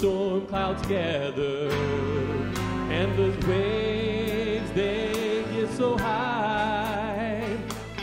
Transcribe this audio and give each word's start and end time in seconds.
Storm 0.00 0.46
clouds 0.46 0.80
gather 0.86 1.68
and 2.90 3.14
the 3.18 3.30
waves 3.46 4.70
they 4.72 5.44
get 5.52 5.68
so 5.72 5.94
high, 5.98 7.44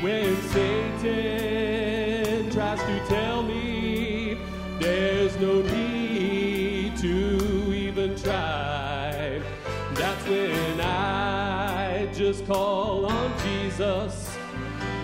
when 0.02 0.40
Satan 0.54 2.52
tries 2.52 2.80
to 2.82 3.06
tell 3.08 3.42
me 3.42 4.38
there's 4.80 5.36
no 5.38 5.64
need 5.64 6.96
to 6.98 7.74
even 7.74 8.16
try, 8.16 9.42
that's 9.96 10.28
when 10.28 10.80
I 10.80 12.08
just 12.14 12.46
call 12.46 13.08
on 13.08 13.32
Jesus. 13.40 14.38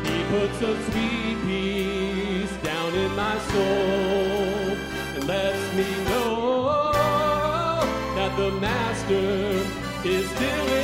He 0.04 0.24
puts 0.26 0.62
a 0.62 0.76
sweet 0.92 1.38
peace 1.48 2.56
down 2.62 2.94
in 2.94 3.16
my 3.16 3.40
soul 3.40 4.03
the 8.36 8.52
Master 8.54 9.16
is 10.04 10.28
still 10.32 10.68
in 10.74 10.83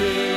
one 0.00 0.31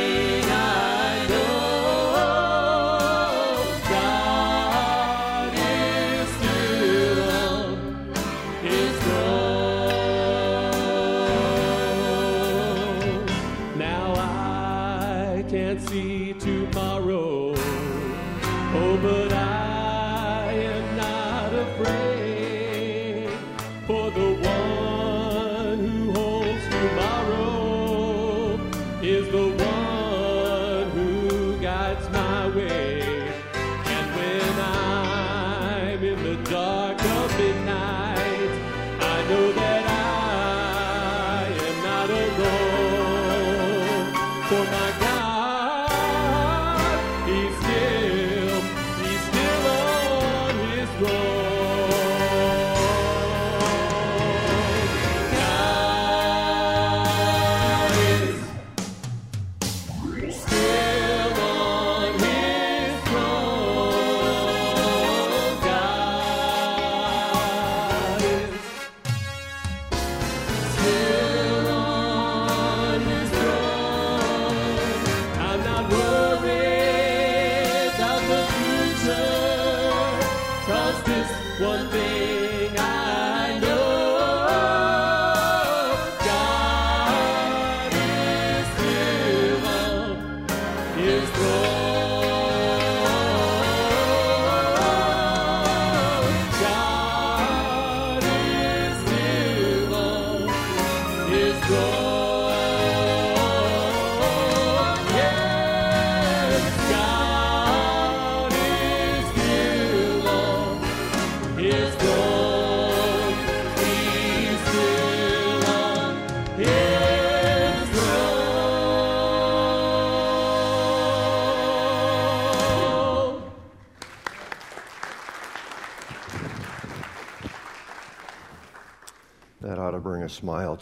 one 81.65 81.87
thing 81.89 82.14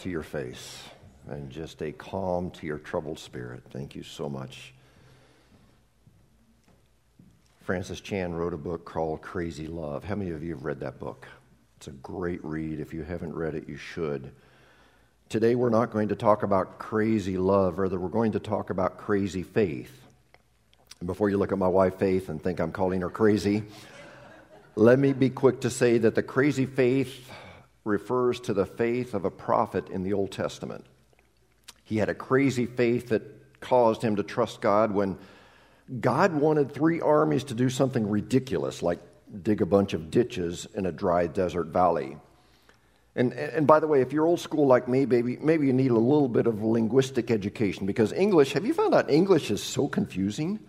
to 0.03 0.09
your 0.09 0.23
face 0.23 0.83
and 1.29 1.49
just 1.49 1.81
a 1.81 1.91
calm 1.93 2.51
to 2.51 2.67
your 2.67 2.77
troubled 2.77 3.17
spirit. 3.17 3.63
Thank 3.71 3.95
you 3.95 4.03
so 4.03 4.27
much. 4.27 4.73
Francis 7.61 8.01
Chan 8.01 8.33
wrote 8.33 8.53
a 8.53 8.57
book 8.57 8.83
called 8.83 9.21
Crazy 9.21 9.67
Love. 9.67 10.03
How 10.03 10.15
many 10.15 10.31
of 10.31 10.43
you 10.43 10.55
have 10.55 10.65
read 10.65 10.81
that 10.81 10.99
book? 10.99 11.25
It's 11.77 11.87
a 11.87 11.91
great 11.91 12.43
read. 12.43 12.81
If 12.81 12.93
you 12.93 13.03
haven't 13.03 13.33
read 13.33 13.55
it, 13.55 13.69
you 13.69 13.77
should. 13.77 14.33
Today, 15.29 15.55
we're 15.55 15.69
not 15.69 15.91
going 15.91 16.09
to 16.09 16.15
talk 16.15 16.43
about 16.43 16.79
crazy 16.79 17.37
love, 17.37 17.79
rather, 17.79 17.97
we're 17.97 18.09
going 18.09 18.33
to 18.33 18.39
talk 18.39 18.69
about 18.69 18.97
crazy 18.97 19.43
faith. 19.43 20.01
And 20.99 21.07
before 21.07 21.29
you 21.29 21.37
look 21.37 21.53
at 21.53 21.57
my 21.57 21.69
wife, 21.69 21.97
Faith, 21.97 22.27
and 22.27 22.43
think 22.43 22.59
I'm 22.59 22.73
calling 22.73 22.99
her 23.01 23.09
crazy, 23.09 23.63
let 24.75 24.99
me 24.99 25.13
be 25.13 25.29
quick 25.29 25.61
to 25.61 25.69
say 25.69 25.97
that 25.99 26.13
the 26.13 26.23
crazy 26.23 26.65
faith 26.65 27.29
refers 27.83 28.39
to 28.41 28.53
the 28.53 28.65
faith 28.65 29.13
of 29.13 29.25
a 29.25 29.31
prophet 29.31 29.89
in 29.89 30.03
the 30.03 30.13
Old 30.13 30.31
Testament. 30.31 30.85
He 31.83 31.97
had 31.97 32.09
a 32.09 32.15
crazy 32.15 32.65
faith 32.65 33.09
that 33.09 33.21
caused 33.59 34.01
him 34.01 34.15
to 34.15 34.23
trust 34.23 34.61
God 34.61 34.91
when 34.93 35.17
God 35.99 36.33
wanted 36.33 36.71
three 36.71 37.01
armies 37.01 37.43
to 37.45 37.53
do 37.53 37.69
something 37.69 38.09
ridiculous, 38.09 38.81
like 38.81 38.99
dig 39.41 39.61
a 39.61 39.65
bunch 39.65 39.93
of 39.93 40.11
ditches 40.11 40.67
in 40.75 40.85
a 40.85 40.91
dry 40.91 41.27
desert 41.27 41.67
valley. 41.67 42.17
And, 43.15 43.33
and 43.33 43.67
by 43.67 43.79
the 43.79 43.87
way, 43.87 44.01
if 44.01 44.11
you're 44.11 44.25
old 44.25 44.39
school 44.39 44.65
like 44.65 44.87
me, 44.87 45.05
maybe, 45.05 45.37
maybe 45.37 45.67
you 45.67 45.73
need 45.73 45.91
a 45.91 45.99
little 45.99 46.29
bit 46.29 46.47
of 46.47 46.63
linguistic 46.63 47.29
education 47.29 47.85
because 47.85 48.11
English, 48.11 48.53
have 48.53 48.65
you 48.65 48.73
found 48.73 48.95
out 48.95 49.09
English 49.09 49.51
is 49.51 49.61
so 49.61 49.87
confusing? 49.87 50.59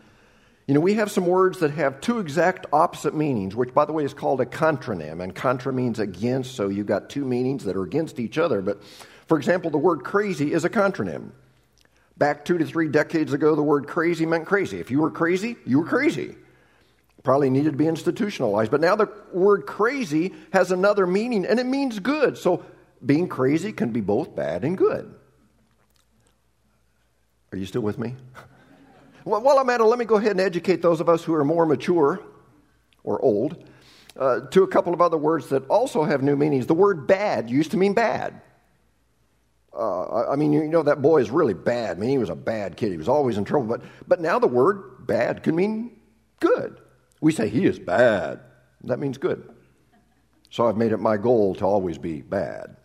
You 0.67 0.73
know, 0.73 0.81
we 0.81 0.95
have 0.95 1.11
some 1.11 1.27
words 1.27 1.59
that 1.59 1.73
have 1.73 2.01
two 2.01 2.21
exact 2.21 2.67
opposite 2.73 3.15
meanings, 3.15 3.55
which, 3.55 3.75
by 3.75 3.85
the 3.85 3.93
way, 3.93 4.05
is 4.05 4.15
called 4.15 4.41
a 4.41 4.47
contronym. 4.47 5.23
And 5.23 5.35
contra 5.35 5.73
means 5.73 5.99
against, 5.99 6.55
so 6.55 6.69
you've 6.69 6.87
got 6.87 7.11
two 7.11 7.25
meanings 7.25 7.65
that 7.65 7.77
are 7.77 7.83
against 7.83 8.19
each 8.19 8.39
other. 8.39 8.63
But 8.63 8.83
for 9.27 9.37
example, 9.37 9.71
the 9.71 9.79
word 9.79 10.05
crazy 10.05 10.53
is 10.53 10.65
a 10.65 10.71
contronym. 10.71 11.33
Back 12.17 12.45
two 12.45 12.57
to 12.57 12.65
three 12.65 12.89
decades 12.89 13.33
ago, 13.33 13.55
the 13.55 13.63
word 13.63 13.87
crazy 13.87 14.25
meant 14.25 14.47
crazy. 14.47 14.79
If 14.79 14.91
you 14.91 15.01
were 15.01 15.11
crazy, 15.11 15.57
you 15.67 15.81
were 15.81 15.87
crazy. 15.87 16.37
Probably 17.25 17.51
needed 17.51 17.73
to 17.73 17.77
be 17.77 17.87
institutionalized. 17.87 18.71
But 18.71 18.81
now 18.81 18.97
the 18.97 19.11
word 19.33 19.67
crazy 19.67 20.33
has 20.53 20.71
another 20.71 21.07
meaning, 21.07 21.45
and 21.45 21.59
it 21.59 21.67
means 21.67 21.99
good. 21.99 22.39
So 22.39 22.65
being 23.05 23.29
crazy 23.29 23.73
can 23.73 23.91
be 23.91 24.01
both 24.01 24.35
bad 24.35 24.65
and 24.65 24.79
good. 24.79 25.15
Are 27.53 27.59
you 27.59 27.67
still 27.67 27.83
with 27.83 27.99
me? 27.99 28.15
Well, 29.25 29.41
while 29.41 29.59
I'm 29.59 29.71
at 29.71 29.81
it, 29.81 29.85
let 29.85 29.99
me 29.99 30.05
go 30.05 30.17
ahead 30.17 30.33
and 30.33 30.41
educate 30.41 30.83
those 30.83 31.01
of 31.01 31.09
us 31.09 31.25
who 31.25 31.35
are 31.35 31.45
more 31.45 31.65
mature 31.65 32.21
or 33.03 33.21
old 33.23 33.69
uh, 34.19 34.41
to 34.51 34.63
a 34.63 34.69
couple 34.69 34.93
of 34.93 35.01
other 35.01 35.17
words 35.17 35.49
that 35.49 35.67
also 35.69 36.05
have 36.05 36.23
new 36.23 36.37
meanings. 36.37 36.67
The 36.67 36.75
word 36.75 37.07
bad 37.07 37.51
used 37.51 37.71
to 37.73 37.77
mean 37.77 37.95
bad. 37.95 38.41
Uh, 39.77 40.31
I 40.31 40.37
mean, 40.37 40.53
you 40.53 40.69
know, 40.69 40.83
that 40.85 41.03
boy 41.03 41.21
is 41.21 41.31
really 41.31 41.55
bad. 41.55 41.97
I 41.97 42.01
mean, 42.01 42.11
he 42.11 42.19
was 42.19 42.31
a 42.31 42.37
bad 42.37 42.77
kid. 42.77 42.93
He 42.93 42.97
was 42.97 43.09
always 43.09 43.39
in 43.39 43.45
trouble. 43.45 43.67
But, 43.67 43.83
but 44.07 44.21
now 44.21 44.39
the 44.39 44.47
word 44.47 45.07
bad 45.07 45.43
can 45.43 45.57
mean 45.57 45.99
good. 46.39 46.79
We 47.21 47.33
say 47.33 47.49
he 47.49 47.65
is 47.67 47.79
bad. 47.79 48.41
That 48.85 48.99
means 48.99 49.19
good. 49.19 49.49
So 50.51 50.69
I've 50.69 50.77
made 50.77 50.93
it 50.93 50.99
my 50.99 51.17
goal 51.17 51.57
to 51.57 51.65
always 51.65 51.99
be 51.99 52.21
bad. 52.21 52.77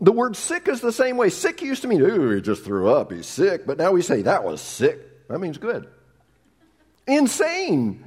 The 0.00 0.12
word 0.12 0.36
sick 0.36 0.68
is 0.68 0.80
the 0.80 0.92
same 0.92 1.16
way. 1.16 1.28
Sick 1.28 1.60
used 1.60 1.82
to 1.82 1.88
mean, 1.88 2.00
ooh, 2.02 2.30
he 2.30 2.40
just 2.40 2.64
threw 2.64 2.88
up, 2.88 3.10
he's 3.10 3.26
sick. 3.26 3.66
But 3.66 3.78
now 3.78 3.90
we 3.90 4.02
say 4.02 4.22
that 4.22 4.44
was 4.44 4.60
sick. 4.60 5.09
That 5.30 5.38
means 5.38 5.58
good. 5.58 5.86
Insane 7.06 8.04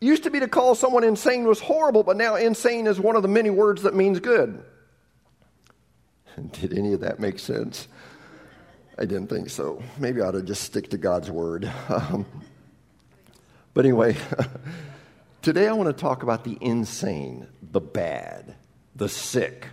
used 0.00 0.24
to 0.24 0.30
be 0.30 0.40
to 0.40 0.48
call 0.48 0.74
someone 0.74 1.04
insane 1.04 1.44
was 1.44 1.60
horrible, 1.60 2.02
but 2.02 2.16
now 2.16 2.34
insane 2.34 2.86
is 2.86 2.98
one 2.98 3.14
of 3.14 3.22
the 3.22 3.28
many 3.28 3.50
words 3.50 3.82
that 3.82 3.94
means 3.94 4.20
good. 4.20 4.64
Did 6.52 6.76
any 6.76 6.94
of 6.94 7.00
that 7.00 7.20
make 7.20 7.38
sense? 7.38 7.88
I 8.98 9.04
didn't 9.04 9.28
think 9.28 9.50
so. 9.50 9.82
Maybe 9.98 10.22
I 10.22 10.28
ought 10.28 10.32
to 10.32 10.42
just 10.42 10.62
stick 10.62 10.88
to 10.90 10.98
God's 10.98 11.30
word. 11.30 11.70
Um, 11.90 12.24
but 13.74 13.84
anyway, 13.84 14.16
today 15.42 15.68
I 15.68 15.72
want 15.72 15.94
to 15.94 16.00
talk 16.00 16.22
about 16.22 16.42
the 16.42 16.56
insane, 16.60 17.48
the 17.60 17.80
bad, 17.80 18.54
the 18.96 19.10
sick, 19.10 19.68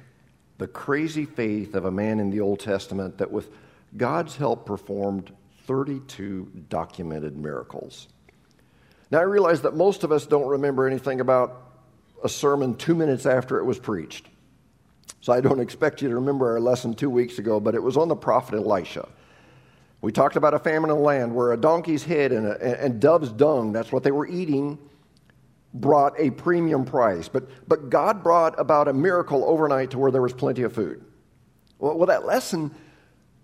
the 0.57 0.67
crazy 0.67 1.25
faith 1.25 1.75
of 1.75 1.85
a 1.85 1.91
man 1.91 2.19
in 2.19 2.29
the 2.29 2.41
Old 2.41 2.59
Testament 2.59 3.19
that, 3.19 3.31
with 3.31 3.49
God's 3.95 4.35
help, 4.35 4.65
performed 4.65 5.31
32 5.69 6.51
documented 6.68 7.38
miracles. 7.38 8.07
Now, 9.12 9.19
I 9.19 9.21
realize 9.21 9.62
that 9.62 9.75
most 9.75 10.04
of 10.04 10.12
us 10.12 10.25
don't 10.25 10.48
remember 10.48 10.88
anything 10.88 11.21
about 11.21 11.62
a 12.24 12.27
sermon 12.27 12.74
two 12.75 12.95
minutes 12.95 13.27
after 13.27 13.60
it 13.60 13.66
was 13.66 13.77
preached. 13.77 14.27
So 15.21 15.31
I 15.31 15.42
don't 15.42 15.60
expect 15.60 16.01
you 16.01 16.10
to 16.10 16.16
remember 16.16 16.54
our 16.54 16.60
lesson 16.60 16.95
two 16.95 17.12
weeks 17.12 17.38
ago, 17.38 17.60
but 17.60 17.75
it 17.75 17.83
was 17.83 17.98
on 17.98 18.07
the 18.07 18.16
prophet 18.16 18.56
Elisha. 18.56 19.07
We 20.01 20.12
talked 20.12 20.38
about 20.38 20.56
a 20.56 20.60
famine 20.60 20.89
in 20.89 20.95
the 20.95 21.04
land 21.04 21.36
where 21.36 21.54
a 21.54 21.57
donkey's 21.57 22.04
head 22.04 22.31
and, 22.31 22.48
a, 22.48 22.83
and 22.83 23.00
dove's 23.00 23.31
dung, 23.31 23.71
that's 23.71 23.92
what 23.92 24.01
they 24.01 24.12
were 24.12 24.27
eating, 24.27 24.80
brought 25.71 26.19
a 26.19 26.31
premium 26.31 26.83
price. 26.83 27.27
But, 27.27 27.48
but 27.69 27.92
God 27.92 28.24
brought 28.24 28.60
about 28.60 28.88
a 28.88 28.94
miracle 28.94 29.45
overnight 29.45 29.92
to 29.92 30.00
where 30.00 30.10
there 30.10 30.24
was 30.24 30.33
plenty 30.33 30.63
of 30.63 30.74
food. 30.74 31.06
Well, 31.77 31.95
well 31.95 32.07
that 32.07 32.25
lesson 32.25 32.74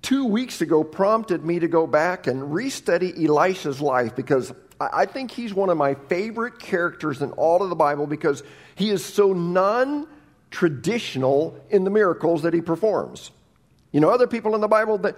two 0.05 0.23
weeks 0.23 0.61
ago 0.61 0.83
prompted 0.83 1.43
me 1.43 1.57
to 1.57 1.67
go 1.67 1.87
back 1.87 2.27
and 2.27 2.43
restudy 2.43 3.27
Elisha's 3.27 3.81
life 3.81 4.15
because 4.15 4.53
I 4.79 5.07
think 5.07 5.31
he's 5.31 5.51
one 5.51 5.71
of 5.71 5.77
my 5.77 5.95
favorite 5.95 6.59
characters 6.59 7.23
in 7.23 7.31
all 7.31 7.63
of 7.63 7.69
the 7.69 7.75
Bible 7.75 8.05
because 8.05 8.43
he 8.75 8.91
is 8.91 9.03
so 9.03 9.33
non 9.33 10.07
traditional 10.51 11.59
in 11.71 11.85
the 11.85 11.89
miracles 11.89 12.43
that 12.43 12.53
he 12.53 12.61
performs. 12.61 13.31
You 13.91 13.99
know, 13.99 14.11
other 14.11 14.27
people 14.27 14.53
in 14.53 14.61
the 14.61 14.67
Bible, 14.67 14.99
that 14.99 15.15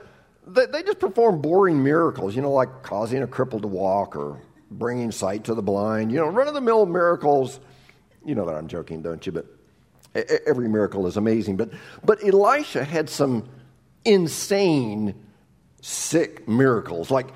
they, 0.48 0.68
they 0.68 0.84
just 0.84 1.00
perform 1.00 1.42
boring 1.42 1.84
miracles, 1.84 2.34
you 2.34 2.42
know, 2.42 2.54
like 2.54 2.82
causing 2.82 3.22
a 3.24 3.28
cripple 3.28 3.62
to 3.62 3.68
walk 3.68 4.16
or 4.16 4.42
bringing 4.72 5.12
sight 5.12 5.44
to 5.46 5.54
the 5.54 5.62
blind, 5.62 6.14
you 6.14 6.18
know, 6.18 6.28
run 6.28 6.48
of 6.48 6.54
the 6.54 6.62
mill 6.62 6.86
miracles. 6.86 7.60
You 8.24 8.36
know 8.36 8.46
that 8.46 8.56
I'm 8.56 8.70
joking, 8.70 9.02
don't 9.02 9.26
you? 9.26 9.34
But 9.34 9.48
every 10.46 10.70
miracle 10.70 11.08
is 11.08 11.18
amazing. 11.18 11.58
But, 11.58 11.72
but 12.06 12.24
Elisha 12.24 12.86
had 12.86 13.10
some 13.10 13.50
insane, 14.06 15.16
sick 15.82 16.48
miracles. 16.48 17.12
Like 17.12 17.28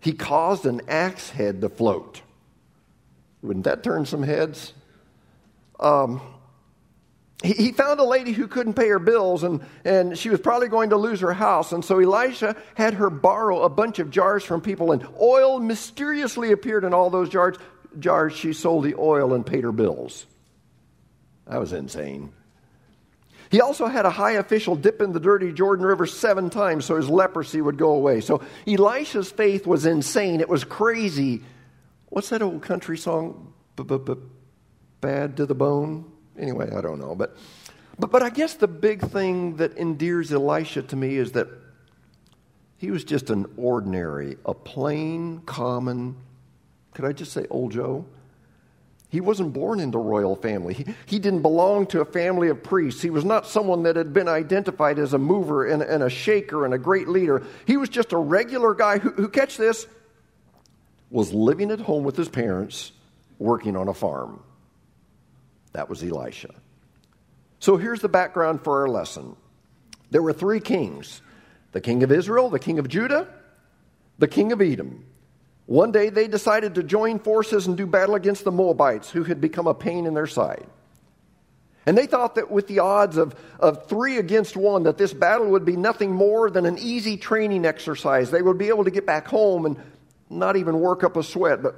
he 0.00 0.12
caused 0.12 0.66
an 0.66 0.82
axe 0.88 1.30
head 1.30 1.60
to 1.60 1.68
float. 1.68 2.22
Wouldn't 3.42 3.64
that 3.64 3.82
turn 3.82 4.06
some 4.06 4.22
heads? 4.22 4.72
Um, 5.78 6.20
he 7.44 7.70
found 7.70 8.00
a 8.00 8.04
lady 8.04 8.32
who 8.32 8.48
couldn't 8.48 8.74
pay 8.74 8.88
her 8.88 8.98
bills 8.98 9.44
and, 9.44 9.64
and 9.84 10.18
she 10.18 10.28
was 10.28 10.40
probably 10.40 10.66
going 10.66 10.90
to 10.90 10.96
lose 10.96 11.20
her 11.20 11.32
house. 11.32 11.70
And 11.70 11.84
so 11.84 12.00
Elisha 12.00 12.56
had 12.74 12.94
her 12.94 13.10
borrow 13.10 13.62
a 13.62 13.68
bunch 13.68 14.00
of 14.00 14.10
jars 14.10 14.42
from 14.42 14.60
people, 14.60 14.90
and 14.90 15.06
oil 15.20 15.60
mysteriously 15.60 16.50
appeared 16.50 16.82
in 16.82 16.92
all 16.92 17.10
those 17.10 17.28
jars. 17.28 17.56
jars. 18.00 18.32
She 18.32 18.52
sold 18.52 18.84
the 18.84 18.96
oil 18.96 19.34
and 19.34 19.46
paid 19.46 19.62
her 19.62 19.70
bills. 19.70 20.26
That 21.46 21.60
was 21.60 21.72
insane. 21.72 22.32
He 23.50 23.60
also 23.60 23.86
had 23.86 24.04
a 24.04 24.10
high 24.10 24.32
official 24.32 24.76
dip 24.76 25.00
in 25.00 25.12
the 25.12 25.20
dirty 25.20 25.52
Jordan 25.52 25.86
River 25.86 26.06
seven 26.06 26.50
times 26.50 26.84
so 26.84 26.96
his 26.96 27.08
leprosy 27.08 27.60
would 27.60 27.78
go 27.78 27.92
away. 27.92 28.20
So 28.20 28.42
Elisha's 28.66 29.30
faith 29.30 29.66
was 29.66 29.86
insane. 29.86 30.40
It 30.40 30.48
was 30.48 30.64
crazy. 30.64 31.42
What's 32.10 32.28
that 32.30 32.42
old 32.42 32.62
country 32.62 32.98
song? 32.98 33.52
Bad 35.00 35.36
to 35.36 35.46
the 35.46 35.54
bone? 35.54 36.10
Anyway, 36.38 36.70
I 36.76 36.80
don't 36.80 36.98
know. 36.98 37.14
But, 37.14 37.36
but, 37.98 38.10
but 38.10 38.22
I 38.22 38.30
guess 38.30 38.54
the 38.54 38.68
big 38.68 39.00
thing 39.00 39.56
that 39.56 39.76
endears 39.76 40.32
Elisha 40.32 40.82
to 40.82 40.96
me 40.96 41.16
is 41.16 41.32
that 41.32 41.48
he 42.76 42.90
was 42.90 43.04
just 43.04 43.30
an 43.30 43.46
ordinary, 43.56 44.36
a 44.44 44.54
plain, 44.54 45.40
common, 45.46 46.16
could 46.94 47.04
I 47.04 47.12
just 47.12 47.32
say 47.32 47.46
old 47.50 47.72
Joe? 47.72 48.04
He 49.10 49.20
wasn't 49.20 49.54
born 49.54 49.80
into 49.80 49.98
royal 49.98 50.36
family. 50.36 50.74
He, 50.74 50.84
he, 51.06 51.18
didn't 51.18 51.40
belong 51.40 51.86
to 51.88 52.00
a 52.02 52.04
family 52.04 52.48
of 52.48 52.62
priests. 52.62 53.00
He 53.00 53.08
was 53.08 53.24
not 53.24 53.46
someone 53.46 53.84
that 53.84 53.96
had 53.96 54.12
been 54.12 54.28
identified 54.28 54.98
as 54.98 55.14
a 55.14 55.18
mover 55.18 55.66
and, 55.66 55.82
and 55.82 56.02
a 56.02 56.10
shaker 56.10 56.66
and 56.66 56.74
a 56.74 56.78
great 56.78 57.08
leader. 57.08 57.42
He 57.66 57.78
was 57.78 57.88
just 57.88 58.12
a 58.12 58.18
regular 58.18 58.74
guy 58.74 58.98
who, 58.98 59.10
who, 59.12 59.28
catch 59.28 59.56
this, 59.56 59.86
was 61.10 61.32
living 61.32 61.70
at 61.70 61.80
home 61.80 62.04
with 62.04 62.16
his 62.16 62.28
parents, 62.28 62.92
working 63.38 63.76
on 63.76 63.88
a 63.88 63.94
farm. 63.94 64.42
That 65.72 65.88
was 65.88 66.02
Elisha. 66.02 66.54
So 67.60 67.78
here's 67.78 68.00
the 68.00 68.08
background 68.08 68.62
for 68.62 68.82
our 68.82 68.88
lesson 68.88 69.36
there 70.10 70.22
were 70.22 70.32
three 70.34 70.60
kings 70.60 71.22
the 71.72 71.80
king 71.80 72.02
of 72.02 72.12
Israel, 72.12 72.50
the 72.50 72.58
king 72.58 72.78
of 72.78 72.88
Judah, 72.88 73.26
the 74.18 74.28
king 74.28 74.52
of 74.52 74.60
Edom. 74.60 75.04
One 75.68 75.92
day 75.92 76.08
they 76.08 76.28
decided 76.28 76.76
to 76.76 76.82
join 76.82 77.18
forces 77.18 77.66
and 77.66 77.76
do 77.76 77.84
battle 77.84 78.14
against 78.14 78.42
the 78.44 78.50
Moabites, 78.50 79.10
who 79.10 79.22
had 79.22 79.38
become 79.38 79.66
a 79.66 79.74
pain 79.74 80.06
in 80.06 80.14
their 80.14 80.26
side. 80.26 80.66
And 81.84 81.96
they 81.96 82.06
thought 82.06 82.36
that 82.36 82.50
with 82.50 82.68
the 82.68 82.78
odds 82.78 83.18
of, 83.18 83.34
of 83.60 83.86
three 83.86 84.16
against 84.16 84.56
one, 84.56 84.84
that 84.84 84.96
this 84.96 85.12
battle 85.12 85.50
would 85.50 85.66
be 85.66 85.76
nothing 85.76 86.10
more 86.10 86.48
than 86.48 86.64
an 86.64 86.78
easy 86.78 87.18
training 87.18 87.66
exercise. 87.66 88.30
They 88.30 88.40
would 88.40 88.56
be 88.56 88.68
able 88.68 88.84
to 88.84 88.90
get 88.90 89.04
back 89.04 89.28
home 89.28 89.66
and 89.66 89.76
not 90.30 90.56
even 90.56 90.80
work 90.80 91.04
up 91.04 91.18
a 91.18 91.22
sweat. 91.22 91.62
But 91.62 91.74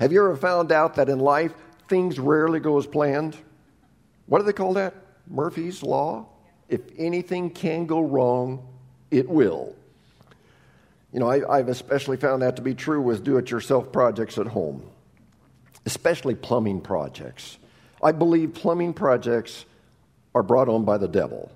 have 0.00 0.10
you 0.10 0.24
ever 0.24 0.34
found 0.34 0.72
out 0.72 0.94
that 0.94 1.10
in 1.10 1.18
life, 1.18 1.52
things 1.90 2.18
rarely 2.18 2.60
go 2.60 2.78
as 2.78 2.86
planned. 2.86 3.36
What 4.24 4.38
do 4.38 4.46
they 4.46 4.54
call 4.54 4.72
that? 4.72 4.94
Murphy's 5.26 5.82
Law? 5.82 6.30
If 6.70 6.80
anything 6.96 7.50
can 7.50 7.84
go 7.84 8.00
wrong, 8.00 8.66
it 9.10 9.28
will. 9.28 9.75
You 11.16 11.20
know, 11.20 11.30
I, 11.30 11.56
have 11.56 11.68
especially 11.68 12.18
found 12.18 12.42
that 12.42 12.56
to 12.56 12.62
be 12.62 12.74
true 12.74 13.00
with 13.00 13.24
do 13.24 13.38
it 13.38 13.50
yourself 13.50 13.90
projects 13.90 14.36
at 14.36 14.46
home, 14.46 14.82
especially 15.86 16.34
plumbing 16.34 16.82
projects. 16.82 17.56
I 18.02 18.12
believe 18.12 18.52
plumbing 18.52 18.92
projects 18.92 19.64
are 20.34 20.42
brought 20.42 20.68
on 20.68 20.84
by 20.84 20.98
the 20.98 21.08
devil. 21.08 21.50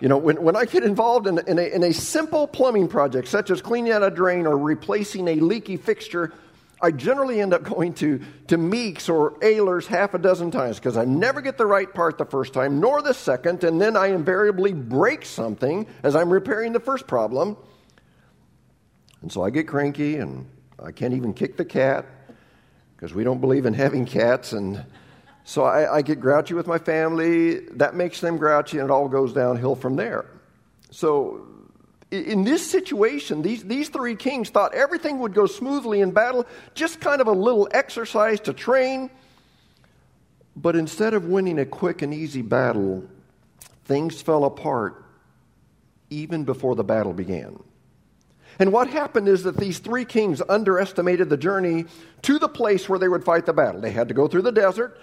You 0.00 0.08
know, 0.08 0.18
when, 0.18 0.42
when 0.42 0.56
I 0.56 0.64
get 0.64 0.82
involved 0.82 1.28
in, 1.28 1.38
in, 1.46 1.60
a, 1.60 1.62
in 1.62 1.84
a 1.84 1.92
simple 1.92 2.48
plumbing 2.48 2.88
project, 2.88 3.28
such 3.28 3.50
as 3.50 3.62
cleaning 3.62 3.92
out 3.92 4.02
a 4.02 4.10
drain 4.10 4.48
or 4.48 4.58
replacing 4.58 5.28
a 5.28 5.36
leaky 5.36 5.76
fixture, 5.76 6.32
I 6.80 6.90
generally 6.90 7.40
end 7.40 7.54
up 7.54 7.62
going 7.76 7.94
to, 7.94 8.20
to 8.48 8.58
Meeks 8.58 9.08
or 9.08 9.38
Ehlers 9.38 9.86
half 9.86 10.12
a 10.14 10.18
dozen 10.18 10.50
times 10.50 10.80
because 10.80 10.96
I 10.96 11.04
never 11.04 11.40
get 11.40 11.56
the 11.56 11.66
right 11.66 11.94
part 11.94 12.18
the 12.18 12.24
first 12.24 12.52
time, 12.52 12.80
nor 12.80 13.00
the 13.00 13.14
second, 13.14 13.62
and 13.62 13.80
then 13.80 13.96
I 13.96 14.08
invariably 14.08 14.72
break 14.72 15.24
something 15.24 15.86
as 16.02 16.16
I'm 16.16 16.30
repairing 16.30 16.72
the 16.72 16.80
first 16.80 17.06
problem. 17.06 17.56
And 19.22 19.30
so 19.30 19.42
I 19.42 19.50
get 19.50 19.66
cranky 19.66 20.16
and 20.16 20.46
I 20.82 20.90
can't 20.90 21.14
even 21.14 21.32
kick 21.32 21.56
the 21.56 21.64
cat 21.64 22.04
because 22.96 23.14
we 23.14 23.24
don't 23.24 23.40
believe 23.40 23.66
in 23.66 23.74
having 23.74 24.04
cats. 24.04 24.52
And 24.52 24.84
so 25.44 25.64
I, 25.64 25.96
I, 25.96 26.02
get 26.02 26.20
grouchy 26.20 26.54
with 26.54 26.66
my 26.66 26.78
family. 26.78 27.60
That 27.70 27.94
makes 27.94 28.20
them 28.20 28.36
grouchy, 28.36 28.78
and 28.78 28.88
it 28.88 28.92
all 28.92 29.08
goes 29.08 29.32
downhill 29.32 29.74
from 29.74 29.96
there. 29.96 30.26
So 30.90 31.46
in 32.10 32.44
this 32.44 32.68
situation, 32.68 33.42
these, 33.42 33.64
these 33.64 33.88
three 33.88 34.14
kings 34.14 34.50
thought 34.50 34.74
everything 34.74 35.18
would 35.20 35.34
go 35.34 35.46
smoothly 35.46 36.00
in 36.00 36.10
battle, 36.10 36.46
just 36.74 37.00
kind 37.00 37.20
of 37.20 37.26
a 37.26 37.32
little 37.32 37.68
exercise 37.72 38.38
to 38.40 38.52
train. 38.52 39.10
But 40.54 40.76
instead 40.76 41.14
of 41.14 41.24
winning 41.24 41.58
a 41.58 41.64
quick 41.64 42.02
and 42.02 42.12
easy 42.12 42.42
battle, 42.42 43.04
things 43.84 44.20
fell 44.20 44.44
apart 44.44 45.04
even 46.10 46.44
before 46.44 46.76
the 46.76 46.84
battle 46.84 47.14
began. 47.14 47.58
And 48.58 48.72
what 48.72 48.88
happened 48.88 49.28
is 49.28 49.42
that 49.44 49.56
these 49.56 49.78
three 49.78 50.04
kings 50.04 50.42
underestimated 50.48 51.28
the 51.28 51.36
journey 51.36 51.86
to 52.22 52.38
the 52.38 52.48
place 52.48 52.88
where 52.88 52.98
they 52.98 53.08
would 53.08 53.24
fight 53.24 53.46
the 53.46 53.52
battle. 53.52 53.80
They 53.80 53.90
had 53.90 54.08
to 54.08 54.14
go 54.14 54.28
through 54.28 54.42
the 54.42 54.52
desert 54.52 54.98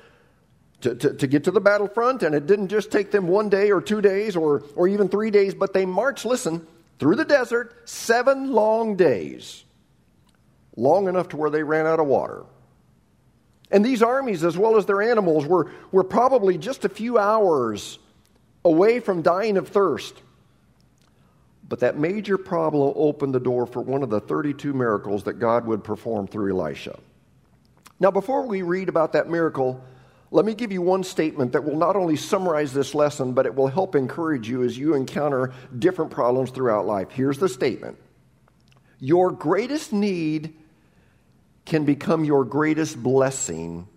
to, 0.82 0.96
to, 0.96 1.14
to, 1.14 1.28
get 1.28 1.44
to 1.46 1.52
the 1.52 1.60
battlefront, 1.60 2.24
and 2.24 2.34
it 2.34 2.48
didn't 2.48 2.70
just 2.70 2.92
take 2.92 3.12
them 3.12 3.28
one 3.28 3.50
day 3.50 3.72
or 3.72 3.82
two 3.82 4.02
days 4.02 4.36
or, 4.36 4.64
or 4.76 4.88
even 4.88 5.10
three 5.10 5.32
days, 5.32 5.54
but 5.54 5.74
they 5.74 5.86
marched, 5.86 6.26
listen, 6.26 6.66
through 7.00 7.16
the 7.16 7.26
desert 7.26 7.90
seven 7.90 8.52
long 8.52 8.96
days, 8.96 9.64
long 10.78 11.08
enough 11.08 11.30
to 11.30 11.38
where 11.38 11.50
they 11.50 11.64
ran 11.64 11.86
out 11.86 12.00
of 12.00 12.08
water. 12.08 12.44
And 13.72 13.86
these 13.86 14.02
armies, 14.02 14.44
as 14.44 14.58
well 14.58 14.78
as 14.78 14.86
their 14.86 15.02
animals, 15.02 15.46
were, 15.46 15.72
were 15.92 16.04
probably 16.04 16.58
just 16.58 16.86
a 16.86 16.90
few 16.90 17.18
hours 17.18 18.00
away 18.66 19.00
from 19.00 19.22
dying 19.22 19.58
of 19.58 19.68
thirst. 19.68 20.16
But 21.70 21.80
that 21.80 21.98
major 21.98 22.40
problem 22.40 22.94
opened 22.96 23.36
the 23.36 23.40
door 23.40 23.68
for 23.68 23.82
one 23.82 24.02
of 24.02 24.10
the 24.10 24.20
32 24.20 24.74
miracles 24.74 25.24
that 25.24 25.34
God 25.34 25.66
would 25.68 25.84
perform 25.84 26.28
through 26.28 26.60
Elisha. 26.60 27.00
Now, 28.00 28.10
before 28.10 28.48
we 28.48 28.64
read 28.64 28.90
about 28.90 29.14
that 29.14 29.30
miracle, 29.30 29.84
let 30.32 30.46
me 30.46 30.56
give 30.56 30.72
you 30.72 30.82
one 30.82 31.04
statement 31.04 31.52
that 31.52 31.64
will 31.64 31.78
not 31.78 31.96
only 31.96 32.16
summarize 32.16 32.74
this 32.74 32.96
lesson, 32.96 33.34
but 33.34 33.46
it 33.46 33.54
will 33.54 33.68
help 33.68 33.96
encourage 33.96 34.50
you 34.50 34.64
as 34.64 34.78
you 34.78 34.96
encounter 34.96 35.54
different 35.78 36.10
problems 36.10 36.50
throughout 36.50 36.88
life. 36.88 37.10
Here's 37.12 37.38
the 37.38 37.50
statement 37.50 37.98
Your 39.00 39.32
greatest 39.32 39.94
need 39.94 40.56
can 41.66 41.86
become 41.86 42.26
your 42.26 42.46
greatest 42.46 43.02
blessing 43.02 43.88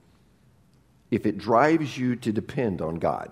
if 1.10 1.24
it 1.24 1.38
drives 1.38 1.96
you 1.96 2.16
to 2.16 2.32
depend 2.32 2.82
on 2.82 2.96
God. 2.96 3.30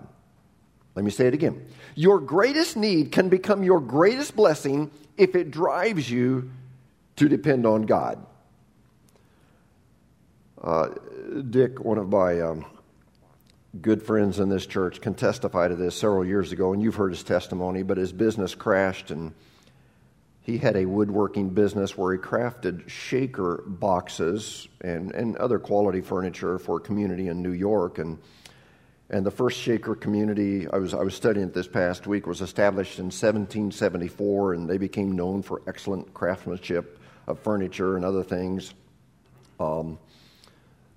Let 1.00 1.04
me 1.06 1.12
say 1.12 1.28
it 1.28 1.32
again. 1.32 1.66
Your 1.94 2.20
greatest 2.20 2.76
need 2.76 3.10
can 3.10 3.30
become 3.30 3.62
your 3.62 3.80
greatest 3.80 4.36
blessing 4.36 4.90
if 5.16 5.34
it 5.34 5.50
drives 5.50 6.10
you 6.10 6.50
to 7.16 7.26
depend 7.26 7.64
on 7.64 7.84
God. 7.84 8.22
Uh, 10.60 10.88
Dick, 11.48 11.82
one 11.82 11.96
of 11.96 12.10
my 12.10 12.42
um, 12.42 12.66
good 13.80 14.02
friends 14.02 14.40
in 14.40 14.50
this 14.50 14.66
church 14.66 15.00
can 15.00 15.14
testify 15.14 15.68
to 15.68 15.74
this 15.74 15.96
several 15.96 16.22
years 16.22 16.52
ago, 16.52 16.74
and 16.74 16.82
you've 16.82 16.96
heard 16.96 17.12
his 17.12 17.22
testimony, 17.22 17.82
but 17.82 17.96
his 17.96 18.12
business 18.12 18.54
crashed, 18.54 19.10
and 19.10 19.32
he 20.42 20.58
had 20.58 20.76
a 20.76 20.84
woodworking 20.84 21.48
business 21.48 21.96
where 21.96 22.12
he 22.12 22.18
crafted 22.18 22.86
shaker 22.90 23.64
boxes 23.66 24.68
and, 24.82 25.12
and 25.12 25.38
other 25.38 25.58
quality 25.58 26.02
furniture 26.02 26.58
for 26.58 26.76
a 26.76 26.80
community 26.80 27.28
in 27.28 27.42
New 27.42 27.52
York. 27.52 27.98
And, 27.98 28.18
and 29.10 29.26
the 29.26 29.30
first 29.30 29.58
shaker 29.58 29.96
community 29.96 30.68
I 30.68 30.78
was, 30.78 30.94
I 30.94 31.02
was 31.02 31.14
studying 31.14 31.48
it 31.48 31.54
this 31.54 31.66
past 31.66 32.06
week 32.06 32.26
was 32.26 32.40
established 32.40 32.98
in 32.98 33.06
1774, 33.06 34.54
and 34.54 34.70
they 34.70 34.78
became 34.78 35.12
known 35.12 35.42
for 35.42 35.62
excellent 35.66 36.14
craftsmanship 36.14 36.98
of 37.26 37.40
furniture 37.40 37.96
and 37.96 38.04
other 38.04 38.22
things. 38.22 38.72
Um, 39.58 39.98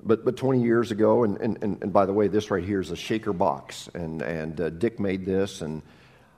but, 0.03 0.24
but 0.24 0.38
20 0.38 0.62
years 0.62 0.91
ago, 0.91 1.24
and, 1.24 1.38
and, 1.38 1.58
and, 1.63 1.91
by 1.93 2.05
the 2.05 2.13
way, 2.13 2.27
this 2.27 2.51
right 2.51 2.63
here 2.63 2.82
is 2.82 2.91
a 2.91 2.96
shaker 2.96 3.34
box, 3.34 3.89
and, 3.93 4.22
and 4.22 4.62
uh, 4.62 4.70
Dick 4.70 5.00
made 5.00 5.25
this, 5.25 5.62
and 5.62 5.82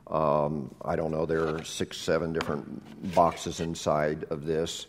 um, 0.07 0.73
I 0.83 0.95
don't 0.95 1.11
know, 1.11 1.25
there 1.25 1.47
are 1.47 1.63
six, 1.63 1.97
seven 1.97 2.31
different 2.31 3.13
boxes 3.13 3.59
inside 3.59 4.25
of 4.29 4.45
this. 4.45 4.85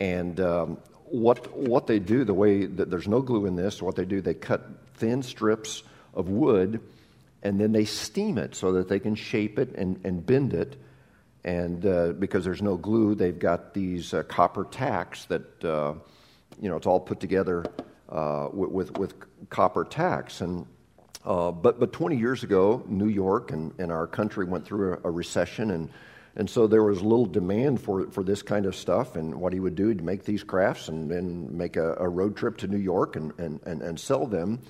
And 0.00 0.38
um, 0.38 0.78
what, 1.06 1.56
what 1.56 1.86
they 1.86 1.98
do, 1.98 2.24
the 2.24 2.34
way 2.34 2.66
that 2.66 2.90
there's 2.90 3.08
no 3.08 3.20
glue 3.20 3.46
in 3.46 3.56
this, 3.56 3.82
what 3.82 3.96
they 3.96 4.04
do, 4.04 4.20
they 4.20 4.34
cut 4.34 4.68
thin 4.94 5.22
strips 5.22 5.82
of 6.14 6.28
wood 6.28 6.80
and 7.44 7.60
then 7.60 7.72
they 7.72 7.84
steam 7.84 8.38
it 8.38 8.54
so 8.54 8.72
that 8.72 8.88
they 8.88 8.98
can 8.98 9.14
shape 9.14 9.58
it 9.58 9.74
and, 9.76 10.00
and 10.04 10.24
bend 10.24 10.54
it. 10.54 10.76
And 11.44 11.84
uh, 11.84 12.12
because 12.12 12.42
there's 12.42 12.62
no 12.62 12.76
glue, 12.76 13.14
they've 13.14 13.38
got 13.38 13.74
these 13.74 14.14
uh, 14.14 14.22
copper 14.22 14.64
tacks 14.64 15.26
that, 15.26 15.62
uh, 15.62 15.92
you 16.60 16.70
know, 16.70 16.76
it's 16.76 16.86
all 16.86 17.00
put 17.00 17.20
together 17.20 17.66
uh, 18.08 18.48
with, 18.50 18.96
with 18.96 19.14
copper 19.50 19.84
tacks. 19.84 20.40
And, 20.40 20.66
uh, 21.22 21.50
but, 21.50 21.78
but 21.78 21.92
20 21.92 22.16
years 22.16 22.42
ago, 22.42 22.82
New 22.86 23.08
York 23.08 23.52
and, 23.52 23.74
and 23.78 23.92
our 23.92 24.06
country 24.06 24.46
went 24.46 24.64
through 24.64 24.94
a, 24.94 25.08
a, 25.08 25.10
recession, 25.10 25.70
and, 25.70 25.90
and 26.36 26.48
so 26.48 26.66
there 26.66 26.82
was 26.82 27.02
little 27.02 27.26
demand 27.26 27.82
for, 27.82 28.10
for 28.10 28.24
this 28.24 28.40
kind 28.40 28.64
of 28.64 28.74
stuff. 28.74 29.16
And 29.16 29.34
what 29.34 29.52
he 29.52 29.60
would 29.60 29.74
do, 29.74 29.88
he'd 29.88 30.02
make 30.02 30.24
these 30.24 30.42
crafts 30.42 30.88
and 30.88 31.10
then 31.10 31.54
make 31.54 31.76
a, 31.76 31.94
a 31.96 32.08
road 32.08 32.38
trip 32.38 32.56
to 32.58 32.68
New 32.68 32.78
York 32.78 33.16
and, 33.16 33.32
and, 33.38 33.60
and, 33.66 33.82
and 33.82 34.00
sell 34.00 34.26
them. 34.26 34.60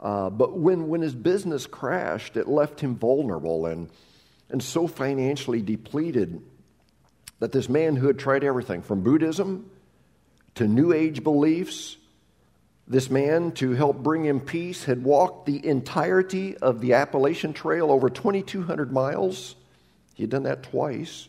Uh, 0.00 0.30
but 0.30 0.56
when, 0.56 0.88
when 0.88 1.00
his 1.00 1.14
business 1.14 1.66
crashed, 1.66 2.36
it 2.36 2.48
left 2.48 2.80
him 2.80 2.96
vulnerable 2.96 3.66
and, 3.66 3.88
and 4.48 4.62
so 4.62 4.86
financially 4.86 5.60
depleted 5.60 6.40
that 7.40 7.52
this 7.52 7.68
man 7.68 7.96
who 7.96 8.06
had 8.06 8.18
tried 8.18 8.44
everything 8.44 8.82
from 8.82 9.02
Buddhism 9.02 9.70
to 10.54 10.66
New 10.66 10.92
Age 10.92 11.22
beliefs 11.22 11.96
this 12.88 13.10
man, 13.10 13.52
to 13.52 13.72
help 13.72 13.98
bring 13.98 14.24
him 14.24 14.40
peace, 14.40 14.84
had 14.84 15.04
walked 15.04 15.44
the 15.44 15.64
entirety 15.66 16.56
of 16.56 16.80
the 16.80 16.94
Appalachian 16.94 17.52
Trail 17.52 17.90
over 17.90 18.08
2,200 18.08 18.90
miles. 18.90 19.56
He 20.14 20.22
had 20.22 20.30
done 20.30 20.44
that 20.44 20.62
twice, 20.62 21.28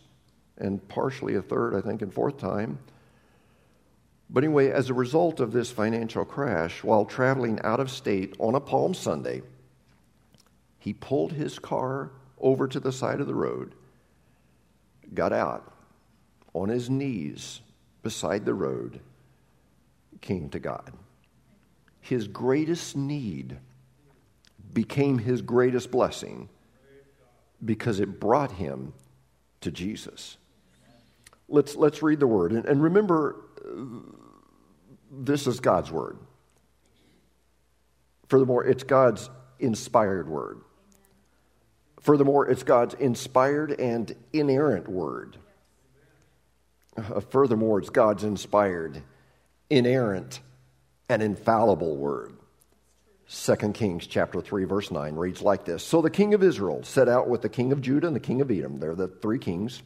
and 0.57 0.85
partially 0.87 1.35
a 1.35 1.41
third, 1.41 1.75
I 1.75 1.81
think, 1.81 2.01
and 2.01 2.13
fourth 2.13 2.37
time. 2.37 2.79
But 4.29 4.43
anyway, 4.43 4.69
as 4.69 4.89
a 4.89 4.93
result 4.93 5.39
of 5.39 5.51
this 5.51 5.71
financial 5.71 6.23
crash, 6.23 6.83
while 6.83 7.05
traveling 7.05 7.59
out 7.63 7.79
of 7.79 7.89
state 7.89 8.35
on 8.39 8.55
a 8.55 8.59
Palm 8.59 8.93
Sunday, 8.93 9.41
he 10.77 10.93
pulled 10.93 11.33
his 11.33 11.57
car 11.57 12.11
over 12.39 12.67
to 12.67 12.79
the 12.79 12.91
side 12.91 13.19
of 13.19 13.27
the 13.27 13.35
road, 13.35 13.73
got 15.13 15.33
out 15.33 15.73
on 16.53 16.69
his 16.69 16.89
knees 16.89 17.61
beside 18.03 18.45
the 18.45 18.53
road, 18.53 18.99
came 20.21 20.49
to 20.49 20.59
God 20.59 20.93
his 22.09 22.27
greatest 22.27 22.97
need 22.97 23.57
became 24.73 25.19
his 25.19 25.43
greatest 25.43 25.91
blessing 25.91 26.49
because 27.63 27.99
it 27.99 28.19
brought 28.19 28.53
him 28.53 28.93
to 29.61 29.69
Jesus. 29.69 30.37
Let's, 31.47 31.75
let's 31.75 32.01
read 32.01 32.19
the 32.19 32.25
word. 32.25 32.51
And, 32.51 32.65
and 32.65 32.81
remember, 32.81 33.35
this 35.11 35.47
is 35.47 35.59
God's 35.59 35.91
word. 35.91 36.17
Furthermore, 38.27 38.65
it's 38.65 38.83
God's 38.83 39.29
inspired 39.59 40.29
word. 40.29 40.61
Furthermore, 42.01 42.47
it's 42.49 42.63
God's 42.63 42.93
inspired 42.93 43.71
and 43.79 44.15
inerrant 44.31 44.87
word. 44.87 45.37
Uh, 46.95 47.19
furthermore, 47.19 47.79
it's 47.79 47.89
God's 47.89 48.23
inspired, 48.23 49.03
inerrant, 49.69 50.39
and 51.09 51.21
infallible 51.21 51.97
word. 51.97 52.35
2 53.29 53.55
Kings 53.73 54.07
chapter 54.07 54.41
3 54.41 54.63
verse 54.63 54.89
9 54.89 55.15
reads 55.15 55.41
like 55.41 55.63
this. 55.63 55.83
So 55.83 56.01
the 56.01 56.09
king 56.09 56.33
of 56.33 56.41
Israel 56.41 56.83
set 56.83 57.07
out 57.07 57.27
with 57.27 57.43
the 57.43 57.49
king 57.49 57.71
of 57.71 57.81
Judah 57.81 58.07
and 58.07 58.15
the 58.15 58.19
king 58.19 58.41
of 58.41 58.49
Edom. 58.49 58.79
They're 58.79 58.95
the 58.95 59.07
three 59.07 59.37
kings. 59.37 59.83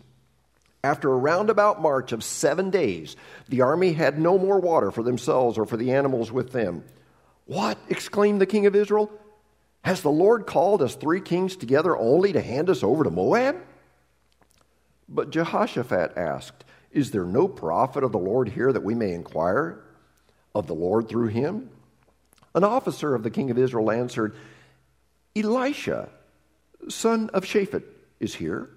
After 0.83 1.11
a 1.11 1.17
roundabout 1.17 1.81
march 1.81 2.11
of 2.11 2.23
7 2.23 2.69
days, 2.69 3.15
the 3.47 3.61
army 3.61 3.93
had 3.93 4.19
no 4.19 4.37
more 4.37 4.59
water 4.59 4.91
for 4.91 5.01
themselves 5.01 5.57
or 5.57 5.65
for 5.65 5.77
the 5.77 5.93
animals 5.93 6.31
with 6.31 6.51
them. 6.51 6.83
What? 7.45 7.77
exclaimed 7.89 8.41
the 8.41 8.45
king 8.45 8.65
of 8.65 8.75
Israel. 8.75 9.11
Has 9.83 10.01
the 10.01 10.11
Lord 10.11 10.45
called 10.45 10.81
us 10.81 10.95
three 10.95 11.21
kings 11.21 11.55
together 11.55 11.95
only 11.97 12.33
to 12.33 12.41
hand 12.41 12.69
us 12.69 12.83
over 12.83 13.03
to 13.03 13.09
Moab? 13.09 13.57
But 15.07 15.29
Jehoshaphat 15.29 16.17
asked, 16.17 16.63
Is 16.91 17.11
there 17.11 17.25
no 17.25 17.47
prophet 17.47 18.03
of 18.03 18.11
the 18.11 18.19
Lord 18.19 18.49
here 18.49 18.71
that 18.71 18.83
we 18.83 18.95
may 18.95 19.13
inquire? 19.13 19.83
of 20.55 20.67
the 20.67 20.75
Lord 20.75 21.09
through 21.09 21.27
him? 21.27 21.69
An 22.55 22.63
officer 22.63 23.15
of 23.15 23.23
the 23.23 23.31
king 23.31 23.49
of 23.49 23.57
Israel 23.57 23.91
answered, 23.91 24.35
Elisha, 25.35 26.09
son 26.89 27.29
of 27.33 27.43
Shaphat, 27.43 27.83
is 28.19 28.35
here. 28.35 28.69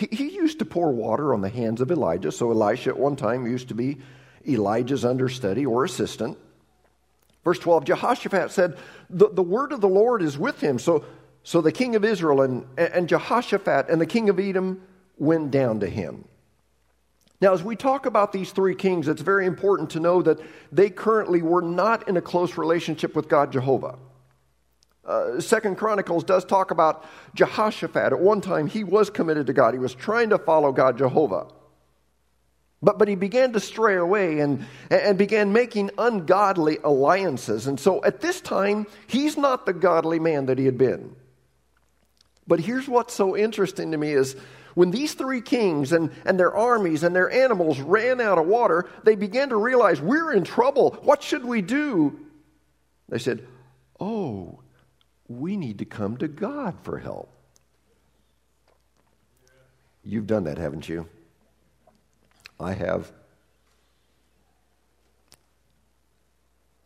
He, 0.00 0.08
he 0.10 0.28
used 0.34 0.60
to 0.60 0.64
pour 0.64 0.92
water 0.92 1.34
on 1.34 1.42
the 1.42 1.50
hands 1.50 1.82
of 1.82 1.90
Elijah, 1.90 2.32
so 2.32 2.50
Elisha 2.50 2.88
at 2.88 2.98
one 2.98 3.16
time 3.16 3.46
used 3.46 3.68
to 3.68 3.74
be 3.74 3.98
Elijah's 4.48 5.04
understudy 5.04 5.66
or 5.66 5.84
assistant. 5.84 6.38
Verse 7.44 7.58
12 7.58 7.84
Jehoshaphat 7.84 8.50
said, 8.50 8.78
The, 9.10 9.28
the 9.28 9.42
word 9.42 9.72
of 9.72 9.82
the 9.82 9.88
Lord 9.88 10.22
is 10.22 10.38
with 10.38 10.58
him. 10.58 10.78
So, 10.78 11.04
so 11.42 11.60
the 11.60 11.70
king 11.70 11.96
of 11.96 12.04
Israel 12.04 12.40
and, 12.40 12.66
and 12.78 13.10
Jehoshaphat 13.10 13.90
and 13.90 14.00
the 14.00 14.06
king 14.06 14.30
of 14.30 14.40
Edom 14.40 14.80
went 15.18 15.50
down 15.50 15.80
to 15.80 15.86
him. 15.86 16.24
Now, 17.42 17.52
as 17.52 17.62
we 17.62 17.76
talk 17.76 18.06
about 18.06 18.32
these 18.32 18.52
three 18.52 18.74
kings, 18.74 19.06
it's 19.06 19.22
very 19.22 19.44
important 19.44 19.90
to 19.90 20.00
know 20.00 20.22
that 20.22 20.40
they 20.72 20.88
currently 20.88 21.42
were 21.42 21.62
not 21.62 22.08
in 22.08 22.16
a 22.16 22.22
close 22.22 22.56
relationship 22.56 23.14
with 23.14 23.28
God 23.28 23.52
Jehovah. 23.52 23.98
Uh, 25.10 25.40
Second 25.40 25.76
Chronicles 25.76 26.22
does 26.22 26.44
talk 26.44 26.70
about 26.70 27.04
Jehoshaphat. 27.34 28.12
At 28.12 28.20
one 28.20 28.40
time, 28.40 28.68
he 28.68 28.84
was 28.84 29.10
committed 29.10 29.48
to 29.48 29.52
God. 29.52 29.74
He 29.74 29.80
was 29.80 29.92
trying 29.92 30.30
to 30.30 30.38
follow 30.38 30.70
God 30.70 30.98
Jehovah. 30.98 31.48
But, 32.80 32.96
but 32.96 33.08
he 33.08 33.16
began 33.16 33.52
to 33.54 33.60
stray 33.60 33.96
away 33.96 34.38
and, 34.38 34.64
and 34.88 35.18
began 35.18 35.52
making 35.52 35.90
ungodly 35.98 36.78
alliances. 36.84 37.66
And 37.66 37.78
so 37.78 38.04
at 38.04 38.20
this 38.20 38.40
time, 38.40 38.86
he's 39.08 39.36
not 39.36 39.66
the 39.66 39.72
godly 39.72 40.20
man 40.20 40.46
that 40.46 40.58
he 40.58 40.64
had 40.64 40.78
been. 40.78 41.16
But 42.46 42.60
here's 42.60 42.88
what's 42.88 43.12
so 43.12 43.36
interesting 43.36 43.90
to 43.90 43.96
me 43.96 44.12
is 44.12 44.36
when 44.74 44.92
these 44.92 45.14
three 45.14 45.40
kings 45.40 45.92
and, 45.92 46.12
and 46.24 46.38
their 46.38 46.56
armies 46.56 47.02
and 47.02 47.16
their 47.16 47.30
animals 47.30 47.80
ran 47.80 48.20
out 48.20 48.38
of 48.38 48.46
water, 48.46 48.88
they 49.02 49.16
began 49.16 49.48
to 49.48 49.56
realize, 49.56 50.00
we're 50.00 50.32
in 50.32 50.44
trouble. 50.44 50.92
What 51.02 51.24
should 51.24 51.44
we 51.44 51.62
do? 51.62 52.20
They 53.08 53.18
said, 53.18 53.44
Oh, 53.98 54.60
we 55.30 55.56
need 55.56 55.78
to 55.78 55.84
come 55.84 56.16
to 56.16 56.26
God 56.26 56.74
for 56.82 56.98
help. 56.98 57.32
You've 60.02 60.26
done 60.26 60.44
that, 60.44 60.58
haven't 60.58 60.88
you? 60.88 61.06
I 62.58 62.72
have. 62.72 63.12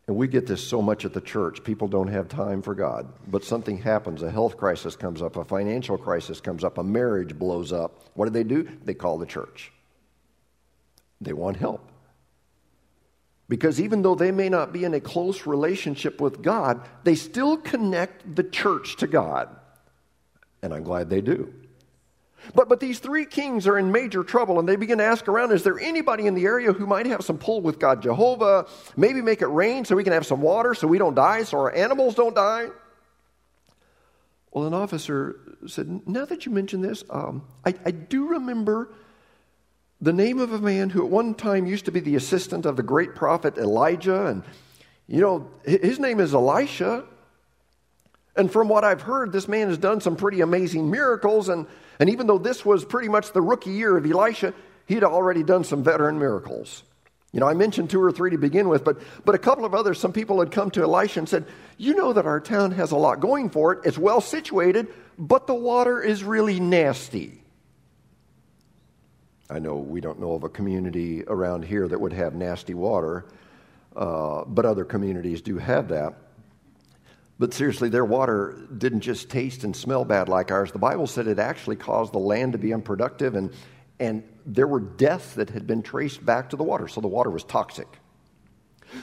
And 0.06 0.16
we 0.16 0.28
get 0.28 0.46
this 0.46 0.62
so 0.62 0.82
much 0.82 1.06
at 1.06 1.14
the 1.14 1.22
church. 1.22 1.64
People 1.64 1.88
don't 1.88 2.08
have 2.08 2.28
time 2.28 2.60
for 2.60 2.74
God. 2.74 3.10
But 3.26 3.44
something 3.44 3.78
happens. 3.78 4.22
A 4.22 4.30
health 4.30 4.58
crisis 4.58 4.94
comes 4.94 5.22
up, 5.22 5.36
a 5.36 5.44
financial 5.44 5.96
crisis 5.96 6.42
comes 6.42 6.64
up, 6.64 6.76
a 6.76 6.84
marriage 6.84 7.38
blows 7.38 7.72
up. 7.72 8.10
What 8.12 8.26
do 8.26 8.30
they 8.30 8.44
do? 8.44 8.68
They 8.84 8.92
call 8.92 9.16
the 9.16 9.24
church. 9.24 9.72
They 11.22 11.32
want 11.32 11.56
help. 11.56 11.88
Because 13.48 13.80
even 13.80 14.02
though 14.02 14.14
they 14.14 14.30
may 14.30 14.48
not 14.48 14.72
be 14.72 14.84
in 14.84 14.94
a 14.94 15.00
close 15.00 15.46
relationship 15.46 16.20
with 16.20 16.42
God, 16.42 16.80
they 17.04 17.14
still 17.14 17.56
connect 17.56 18.36
the 18.36 18.42
church 18.42 18.96
to 18.96 19.06
God. 19.06 19.54
And 20.62 20.72
I'm 20.72 20.82
glad 20.82 21.10
they 21.10 21.20
do. 21.20 21.52
But, 22.54 22.68
but 22.68 22.80
these 22.80 22.98
three 22.98 23.24
kings 23.24 23.66
are 23.66 23.78
in 23.78 23.92
major 23.92 24.22
trouble, 24.22 24.58
and 24.58 24.68
they 24.68 24.76
begin 24.76 24.98
to 24.98 25.04
ask 25.04 25.28
around 25.28 25.52
is 25.52 25.62
there 25.62 25.78
anybody 25.78 26.26
in 26.26 26.34
the 26.34 26.44
area 26.44 26.72
who 26.72 26.86
might 26.86 27.06
have 27.06 27.22
some 27.22 27.38
pull 27.38 27.60
with 27.60 27.78
God 27.78 28.02
Jehovah? 28.02 28.66
Maybe 28.96 29.22
make 29.22 29.40
it 29.40 29.46
rain 29.46 29.84
so 29.84 29.96
we 29.96 30.04
can 30.04 30.12
have 30.12 30.26
some 30.26 30.42
water 30.42 30.74
so 30.74 30.86
we 30.86 30.98
don't 30.98 31.14
die, 31.14 31.44
so 31.44 31.58
our 31.58 31.74
animals 31.74 32.14
don't 32.14 32.34
die? 32.34 32.68
Well, 34.50 34.66
an 34.66 34.74
officer 34.74 35.36
said, 35.66 36.06
Now 36.06 36.24
that 36.26 36.46
you 36.46 36.52
mention 36.52 36.80
this, 36.80 37.02
um, 37.10 37.44
I, 37.64 37.74
I 37.84 37.90
do 37.90 38.28
remember 38.28 38.90
the 40.04 40.12
name 40.12 40.38
of 40.38 40.52
a 40.52 40.58
man 40.58 40.90
who 40.90 41.04
at 41.04 41.10
one 41.10 41.34
time 41.34 41.66
used 41.66 41.86
to 41.86 41.92
be 41.92 42.00
the 42.00 42.14
assistant 42.16 42.66
of 42.66 42.76
the 42.76 42.82
great 42.82 43.14
prophet 43.14 43.56
Elijah. 43.56 44.26
And, 44.26 44.42
you 45.06 45.20
know, 45.20 45.50
his 45.64 45.98
name 45.98 46.20
is 46.20 46.34
Elisha. 46.34 47.04
And 48.36 48.52
from 48.52 48.68
what 48.68 48.84
I've 48.84 49.02
heard, 49.02 49.32
this 49.32 49.48
man 49.48 49.68
has 49.68 49.78
done 49.78 50.00
some 50.00 50.16
pretty 50.16 50.40
amazing 50.42 50.90
miracles. 50.90 51.48
And 51.48 51.66
and 51.98 52.10
even 52.10 52.26
though 52.26 52.38
this 52.38 52.64
was 52.64 52.84
pretty 52.84 53.08
much 53.08 53.32
the 53.32 53.40
rookie 53.40 53.70
year 53.70 53.96
of 53.96 54.04
Elisha, 54.04 54.52
he'd 54.86 55.04
already 55.04 55.42
done 55.42 55.64
some 55.64 55.82
veteran 55.82 56.18
miracles. 56.18 56.82
You 57.32 57.40
know, 57.40 57.48
I 57.48 57.54
mentioned 57.54 57.90
two 57.90 58.02
or 58.02 58.12
three 58.12 58.30
to 58.30 58.38
begin 58.38 58.68
with, 58.68 58.84
but, 58.84 58.98
but 59.24 59.34
a 59.34 59.38
couple 59.38 59.64
of 59.64 59.74
others, 59.74 59.98
some 59.98 60.12
people 60.12 60.38
had 60.38 60.52
come 60.52 60.70
to 60.72 60.82
Elisha 60.82 61.18
and 61.18 61.28
said, 61.28 61.46
You 61.78 61.94
know 61.94 62.12
that 62.12 62.26
our 62.26 62.40
town 62.40 62.72
has 62.72 62.92
a 62.92 62.96
lot 62.96 63.20
going 63.20 63.50
for 63.50 63.72
it. 63.72 63.80
It's 63.84 63.98
well 63.98 64.20
situated, 64.20 64.86
but 65.18 65.46
the 65.46 65.54
water 65.54 66.00
is 66.00 66.22
really 66.22 66.60
nasty. 66.60 67.43
I 69.50 69.58
know 69.58 69.76
we 69.76 70.00
don't 70.00 70.20
know 70.20 70.32
of 70.32 70.44
a 70.44 70.48
community 70.48 71.22
around 71.26 71.64
here 71.64 71.86
that 71.86 72.00
would 72.00 72.12
have 72.12 72.34
nasty 72.34 72.74
water, 72.74 73.26
uh, 73.94 74.44
but 74.46 74.64
other 74.64 74.84
communities 74.84 75.42
do 75.42 75.58
have 75.58 75.88
that. 75.88 76.14
But 77.38 77.52
seriously, 77.52 77.88
their 77.88 78.04
water 78.04 78.66
didn't 78.78 79.00
just 79.00 79.28
taste 79.28 79.64
and 79.64 79.74
smell 79.74 80.04
bad 80.04 80.28
like 80.28 80.50
ours. 80.50 80.72
The 80.72 80.78
Bible 80.78 81.06
said 81.06 81.26
it 81.26 81.38
actually 81.38 81.76
caused 81.76 82.12
the 82.12 82.18
land 82.18 82.52
to 82.52 82.58
be 82.58 82.72
unproductive, 82.72 83.34
and, 83.34 83.52
and 83.98 84.22
there 84.46 84.66
were 84.66 84.80
deaths 84.80 85.34
that 85.34 85.50
had 85.50 85.66
been 85.66 85.82
traced 85.82 86.24
back 86.24 86.50
to 86.50 86.56
the 86.56 86.62
water, 86.62 86.88
so 86.88 87.00
the 87.00 87.08
water 87.08 87.30
was 87.30 87.44
toxic. 87.44 87.88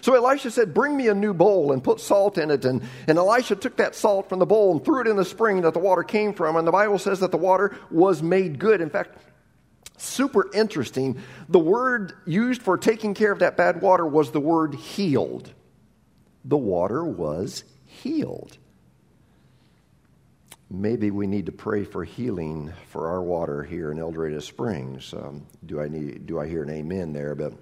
So 0.02 0.16
Elisha 0.16 0.50
said, 0.50 0.74
Bring 0.74 0.96
me 0.96 1.10
a 1.10 1.14
new 1.14 1.34
bowl 1.34 1.74
and 1.74 1.84
put 1.84 2.00
salt 2.00 2.38
in 2.38 2.50
it. 2.50 2.64
And, 2.64 2.82
and 3.08 3.18
Elisha 3.18 3.56
took 3.56 3.76
that 3.78 3.94
salt 3.96 4.30
from 4.30 4.40
the 4.40 4.46
bowl 4.46 4.72
and 4.72 4.86
threw 4.86 5.02
it 5.02 5.08
in 5.08 5.18
the 5.18 5.26
spring 5.26 5.62
that 5.62 5.74
the 5.74 5.80
water 5.80 6.04
came 6.04 6.34
from. 6.34 6.56
And 6.56 6.66
the 6.66 6.72
Bible 6.72 6.98
says 6.98 7.20
that 7.20 7.32
the 7.32 7.38
water 7.38 7.76
was 7.90 8.24
made 8.24 8.58
good. 8.58 8.80
In 8.80 8.90
fact, 8.90 9.18
super 10.02 10.52
interesting, 10.54 11.22
the 11.50 11.60
word 11.60 12.14
used 12.26 12.62
for 12.62 12.78
taking 12.78 13.14
care 13.14 13.32
of 13.32 13.40
that 13.40 13.58
bad 13.58 13.82
water 13.82 14.06
was 14.06 14.32
the 14.32 14.40
word 14.40 14.76
healed. 14.76 15.54
The 16.46 16.58
water 16.58 17.04
was 17.04 17.64
healed. 17.86 18.58
Maybe 20.70 21.12
we 21.12 21.28
need 21.28 21.48
to 21.48 21.52
pray 21.52 21.84
for 21.84 22.04
healing 22.04 22.72
for 22.88 23.10
our 23.10 23.22
water 23.22 23.62
here 23.62 23.92
in 23.92 24.00
El 24.00 24.12
Dorado 24.12 24.40
Springs. 24.40 25.14
Um, 25.14 25.46
do 25.66 25.82
I 25.82 25.90
need? 25.90 26.26
Do 26.26 26.40
I 26.40 26.48
hear 26.48 26.64
an 26.64 26.70
amen 26.70 27.12
there? 27.12 27.36
But 27.36 27.54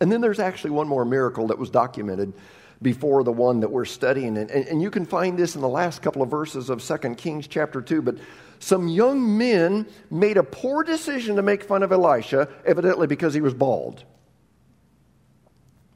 and 0.00 0.10
then 0.10 0.20
there's 0.20 0.38
actually 0.38 0.70
one 0.70 0.88
more 0.88 1.04
miracle 1.04 1.48
that 1.48 1.58
was 1.58 1.70
documented 1.70 2.32
before 2.80 3.24
the 3.24 3.32
one 3.32 3.60
that 3.60 3.70
we're 3.70 3.84
studying, 3.84 4.38
and, 4.38 4.50
and, 4.50 4.66
and 4.68 4.80
you 4.80 4.90
can 4.90 5.04
find 5.04 5.38
this 5.38 5.54
in 5.54 5.60
the 5.60 5.68
last 5.68 6.00
couple 6.00 6.22
of 6.22 6.30
verses 6.30 6.70
of 6.70 6.82
2 6.82 7.14
Kings 7.16 7.46
chapter 7.46 7.82
two. 7.82 8.00
But 8.00 8.16
some 8.58 8.88
young 8.88 9.38
men 9.38 9.86
made 10.10 10.36
a 10.36 10.42
poor 10.42 10.82
decision 10.82 11.36
to 11.36 11.42
make 11.42 11.62
fun 11.62 11.82
of 11.82 11.92
Elisha, 11.92 12.48
evidently 12.64 13.06
because 13.06 13.34
he 13.34 13.40
was 13.40 13.54
bald. 13.54 14.04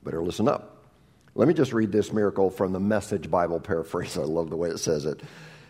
Better 0.04 0.22
listen 0.22 0.48
up. 0.48 0.84
Let 1.34 1.48
me 1.48 1.54
just 1.54 1.72
read 1.72 1.92
this 1.92 2.12
miracle 2.12 2.50
from 2.50 2.72
the 2.72 2.80
Message 2.80 3.30
Bible 3.30 3.60
paraphrase. 3.60 4.16
I 4.18 4.22
love 4.22 4.50
the 4.50 4.56
way 4.56 4.70
it 4.70 4.78
says 4.78 5.04
it. 5.06 5.20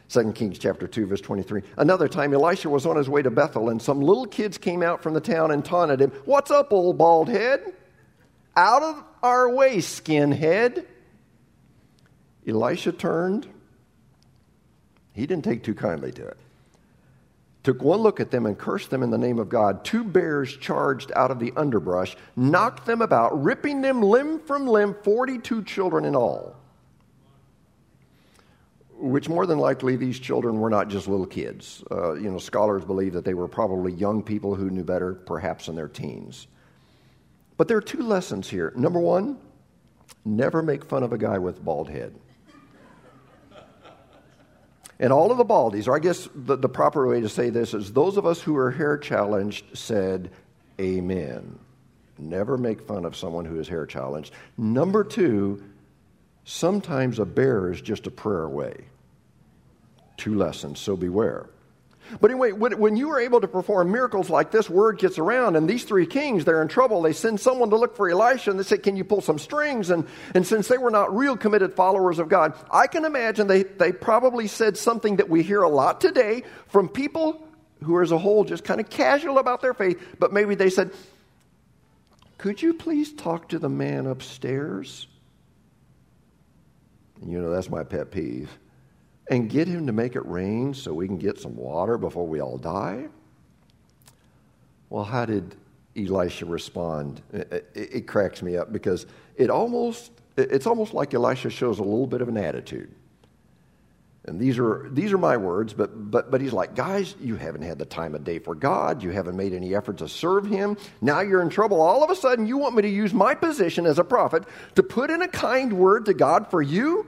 2 0.09 0.33
Kings 0.33 0.59
chapter 0.59 0.87
2 0.87 1.07
verse 1.07 1.21
23. 1.23 1.63
Another 1.79 2.09
time 2.09 2.35
Elisha 2.35 2.69
was 2.69 2.85
on 2.85 2.97
his 2.97 3.09
way 3.09 3.23
to 3.23 3.31
Bethel 3.31 3.71
and 3.71 3.81
some 3.81 4.01
little 4.01 4.27
kids 4.27 4.59
came 4.59 4.83
out 4.83 5.03
from 5.03 5.15
the 5.15 5.21
town 5.21 5.51
and 5.51 5.65
taunted 5.65 6.01
him, 6.01 6.11
"What's 6.27 6.51
up, 6.51 6.73
old 6.73 6.99
bald 6.99 7.29
head? 7.29 7.75
Out 8.55 8.83
of 8.83 9.03
our 9.23 9.49
way, 9.49 9.79
skinhead." 9.79 10.85
Elisha 12.47 12.93
turned. 12.93 13.47
He 15.15 15.27
didn't 15.27 15.45
take 15.45 15.63
too 15.63 15.75
kindly 15.75 16.13
to 16.13 16.27
it 16.27 16.37
took 17.62 17.83
one 17.83 18.01
look 18.01 18.18
at 18.18 18.31
them 18.31 18.46
and 18.46 18.59
cursed 18.59 18.90
them 18.90 19.03
in 19.03 19.11
the 19.11 19.18
name 19.18 19.38
of 19.38 19.48
God. 19.48 19.85
Two 19.85 20.03
bears 20.03 20.57
charged 20.57 21.12
out 21.14 21.31
of 21.31 21.38
the 21.38 21.53
underbrush, 21.57 22.16
knocked 22.35 22.87
them 22.87 23.03
about, 23.03 23.40
ripping 23.42 23.81
them 23.81 24.03
limb 24.03 24.40
from 24.40 24.66
limb, 24.66 24.96
42 25.03 25.62
children 25.64 26.05
in 26.05 26.16
all. 26.16 26.57
Which 28.96 29.29
more 29.29 29.46
than 29.46 29.59
likely 29.59 29.96
these 29.96 30.18
children 30.18 30.61
were 30.61 30.70
not 30.70 30.88
just 30.88 31.09
little 31.09 31.27
kids. 31.27 31.83
Uh, 31.90 32.14
you 32.14 32.31
know, 32.31 32.38
scholars 32.38 32.85
believe 32.85 33.12
that 33.12 33.25
they 33.25 33.35
were 33.35 33.48
probably 33.48 33.92
young 33.92 34.22
people 34.22 34.55
who 34.55 34.70
knew 34.70 34.85
better, 34.85 35.14
perhaps 35.14 35.68
in 35.68 35.75
their 35.75 35.88
teens. 35.88 36.46
But 37.57 37.68
there 37.68 37.77
are 37.77 37.83
two 37.83 38.03
lessons 38.03 38.48
here. 38.48 38.72
Number 38.77 38.98
one, 38.98 39.38
never 40.25 40.62
make 40.62 40.85
fun 40.85 41.03
of 41.03 41.12
a 41.12 41.18
guy 41.18 41.38
with 41.38 41.64
bald 41.64 41.88
head. 41.88 42.14
And 45.03 45.12
all 45.12 45.33
of 45.33 45.37
the 45.37 45.45
baldies, 45.45 45.88
or 45.88 45.97
I 45.97 45.99
guess 45.99 46.29
the, 46.33 46.55
the 46.55 46.69
proper 46.69 47.09
way 47.09 47.21
to 47.21 47.29
say 47.29 47.51
this 47.51 47.75
is 47.75 47.93
those 47.93 48.17
of 48.17 48.25
us 48.25 48.41
who 48.41 48.57
are 48.57 48.71
hair 48.71 48.97
challenged 48.97 49.77
said, 49.77 50.31
Amen. 50.81 51.59
Never 52.19 52.57
make 52.57 52.81
fun 52.81 53.05
of 53.05 53.17
someone 53.17 53.45
who 53.45 53.59
is 53.59 53.67
hair 53.67 53.85
challenged. 53.85 54.33
Number 54.57 55.03
two, 55.03 55.61
sometimes 56.45 57.19
a 57.19 57.25
bear 57.25 57.73
is 57.73 57.81
just 57.81 58.07
a 58.07 58.12
prayer 58.12 58.45
away. 58.45 58.77
Two 60.17 60.37
lessons, 60.37 60.79
so 60.79 60.97
beware. 60.97 61.51
But 62.21 62.31
anyway, 62.31 62.53
when 62.53 62.97
you 62.97 63.11
are 63.11 63.21
able 63.21 63.41
to 63.41 63.49
perform 63.49 63.91
miracles 63.91 64.29
like 64.29 64.51
this, 64.51 64.69
word 64.69 64.99
gets 64.99 65.19
around, 65.19 65.57
and 65.57 65.69
these 65.69 65.85
three 65.85 66.07
kings, 66.07 66.45
they're 66.45 66.61
in 66.61 66.69
trouble. 66.69 67.03
They 67.03 67.12
send 67.12 67.41
someone 67.41 67.71
to 67.71 67.77
look 67.77 67.97
for 67.97 68.09
Elisha, 68.09 68.51
and 68.51 68.59
they 68.59 68.65
say, 68.65 68.79
Can 68.79 68.97
you 68.97 69.05
pull 69.05 69.21
some 69.21 69.38
strings? 69.38 69.91
And, 69.91 70.07
and 70.35 70.47
since 70.47 70.69
they 70.69 70.79
were 70.79 70.91
not 70.91 71.17
real 71.17 71.37
committed 71.37 71.75
followers 71.75 72.19
of 72.19 72.29
God, 72.29 72.55
I 72.71 72.87
can 72.87 73.05
imagine 73.05 73.47
they, 73.47 73.62
they 73.62 73.93
probably 73.93 74.47
said 74.47 74.77
something 74.77 75.17
that 75.17 75.29
we 75.29 75.43
hear 75.43 75.62
a 75.62 75.69
lot 75.69 76.01
today 76.01 76.45
from 76.69 76.88
people 76.88 77.47
who 77.83 77.95
are, 77.95 78.03
as 78.03 78.12
a 78.12 78.19
whole, 78.19 78.45
just 78.45 78.65
kind 78.65 78.81
of 78.81 78.91
casual 78.91 79.38
about 79.38 79.61
their 79.61 79.75
faith, 79.75 80.01
but 80.19 80.33
maybe 80.33 80.55
they 80.55 80.71
said, 80.71 80.91
Could 82.38 82.61
you 82.61 82.75
please 82.75 83.12
talk 83.12 83.49
to 83.51 83.59
the 83.59 83.69
man 83.69 84.07
upstairs? 84.07 85.07
And 87.21 87.31
you 87.31 87.41
know, 87.41 87.51
that's 87.51 87.71
my 87.71 87.85
pet 87.85 88.11
peeve 88.11 88.51
and 89.31 89.49
get 89.49 89.69
him 89.69 89.87
to 89.87 89.93
make 89.93 90.17
it 90.17 90.27
rain 90.27 90.75
so 90.75 90.93
we 90.93 91.07
can 91.07 91.19
get 91.19 91.39
some 91.41 91.57
water 91.57 91.97
before 91.97 92.27
we 92.27 92.41
all 92.41 92.59
die? 92.59 93.07
Well, 94.91 95.05
how 95.05 95.25
did 95.25 95.55
Elisha 95.97 96.45
respond? 96.45 97.23
It, 97.33 97.71
it, 97.75 97.89
it 97.95 98.07
cracks 98.07 98.43
me 98.43 98.57
up 98.57 98.73
because 98.73 99.07
it 99.37 99.49
almost, 99.49 100.11
it's 100.37 100.67
almost 100.67 100.93
like 100.93 101.15
Elisha 101.15 101.51
shows 101.51 101.79
a 101.79 101.83
little 101.83 102.07
bit 102.07 102.21
of 102.21 102.29
an 102.29 102.37
attitude. 102.37 102.95
And 104.25 104.39
these 104.39 104.59
are, 104.59 104.89
these 104.93 105.13
are 105.13 105.19
my 105.19 105.37
words, 105.37 105.73
but, 105.73 106.11
but, 106.11 106.31
but 106.31 106.41
he's 106.41 106.53
like, 106.53 106.77
guys, 106.77 107.17
you 107.21 107.35
haven't 107.35 107.63
had 107.63 107.79
the 107.79 107.85
time 107.85 108.15
of 108.15 108.23
day 108.23 108.39
for 108.39 108.55
God. 108.55 109.03
You 109.03 109.11
haven't 109.11 109.37
made 109.37 109.53
any 109.53 109.75
effort 109.75 109.99
to 109.99 110.09
serve 110.09 110.47
him. 110.47 110.77
Now 111.01 111.21
you're 111.21 111.43
in 111.43 111.49
trouble. 111.49 111.81
All 111.81 112.05
of 112.05 112.11
a 112.11 112.15
sudden, 112.15 112.47
you 112.47 112.57
want 112.57 112.77
me 112.77 112.83
to 112.83 112.89
use 112.89 113.13
my 113.13 113.35
position 113.35 113.85
as 113.85 113.99
a 113.99 114.05
prophet 114.05 114.45
to 114.77 114.83
put 114.85 115.11
in 115.11 115.23
a 115.23 115.29
kind 115.29 115.73
word 115.73 116.07
to 116.07 116.15
God 116.15 116.49
for 116.51 116.63
you? 116.63 117.07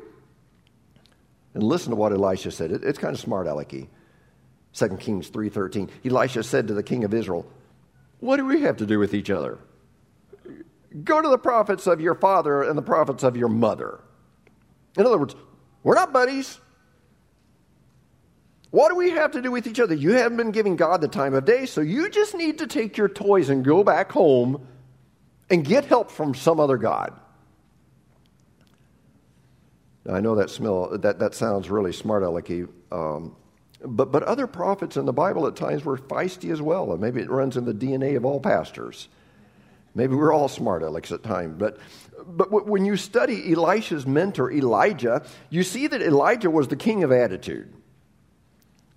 And 1.54 1.62
listen 1.62 1.90
to 1.90 1.96
what 1.96 2.12
Elisha 2.12 2.50
said. 2.50 2.72
It, 2.72 2.84
it's 2.84 2.98
kind 2.98 3.14
of 3.14 3.20
smart 3.20 3.46
alecky. 3.46 3.88
2 4.74 4.88
Kings 4.96 5.30
3.13. 5.30 5.88
Elisha 6.04 6.42
said 6.42 6.68
to 6.68 6.74
the 6.74 6.82
king 6.82 7.04
of 7.04 7.14
Israel, 7.14 7.46
What 8.20 8.36
do 8.36 8.44
we 8.44 8.62
have 8.62 8.78
to 8.78 8.86
do 8.86 8.98
with 8.98 9.14
each 9.14 9.30
other? 9.30 9.58
Go 11.02 11.22
to 11.22 11.28
the 11.28 11.38
prophets 11.38 11.86
of 11.86 12.00
your 12.00 12.14
father 12.14 12.62
and 12.62 12.76
the 12.76 12.82
prophets 12.82 13.22
of 13.22 13.36
your 13.36 13.48
mother. 13.48 14.00
In 14.96 15.06
other 15.06 15.18
words, 15.18 15.34
we're 15.82 15.94
not 15.94 16.12
buddies. 16.12 16.60
What 18.70 18.88
do 18.88 18.96
we 18.96 19.10
have 19.10 19.32
to 19.32 19.42
do 19.42 19.52
with 19.52 19.68
each 19.68 19.78
other? 19.78 19.94
You 19.94 20.12
haven't 20.12 20.36
been 20.36 20.50
giving 20.50 20.74
God 20.74 21.00
the 21.00 21.08
time 21.08 21.34
of 21.34 21.44
day, 21.44 21.66
so 21.66 21.80
you 21.80 22.08
just 22.10 22.34
need 22.34 22.58
to 22.58 22.66
take 22.66 22.96
your 22.96 23.08
toys 23.08 23.48
and 23.48 23.64
go 23.64 23.84
back 23.84 24.10
home 24.10 24.66
and 25.48 25.64
get 25.64 25.84
help 25.84 26.10
from 26.10 26.34
some 26.34 26.58
other 26.58 26.76
God. 26.76 27.18
Now, 30.04 30.14
I 30.14 30.20
know 30.20 30.34
that 30.34 30.50
smell 30.50 30.98
that, 30.98 31.18
that 31.18 31.34
sounds 31.34 31.70
really 31.70 31.92
smart 31.92 32.22
alecky, 32.22 32.68
um, 32.92 33.36
but 33.84 34.12
but 34.12 34.22
other 34.22 34.46
prophets 34.46 34.96
in 34.96 35.06
the 35.06 35.12
Bible 35.12 35.46
at 35.46 35.56
times 35.56 35.84
were 35.84 35.96
feisty 35.96 36.52
as 36.52 36.60
well, 36.60 36.92
and 36.92 37.00
maybe 37.00 37.20
it 37.20 37.30
runs 37.30 37.56
in 37.56 37.64
the 37.64 37.74
DNA 37.74 38.16
of 38.16 38.24
all 38.24 38.40
pastors. 38.40 39.08
Maybe 39.94 40.14
we're 40.14 40.32
all 40.32 40.48
smart 40.48 40.82
alecks 40.82 41.12
at 41.12 41.22
times, 41.22 41.54
but 41.58 41.78
but 42.26 42.66
when 42.66 42.84
you 42.84 42.96
study 42.96 43.52
Elisha's 43.52 44.06
mentor 44.06 44.50
Elijah, 44.50 45.24
you 45.50 45.62
see 45.62 45.86
that 45.86 46.02
Elijah 46.02 46.50
was 46.50 46.68
the 46.68 46.76
king 46.76 47.04
of 47.04 47.12
attitude. 47.12 47.72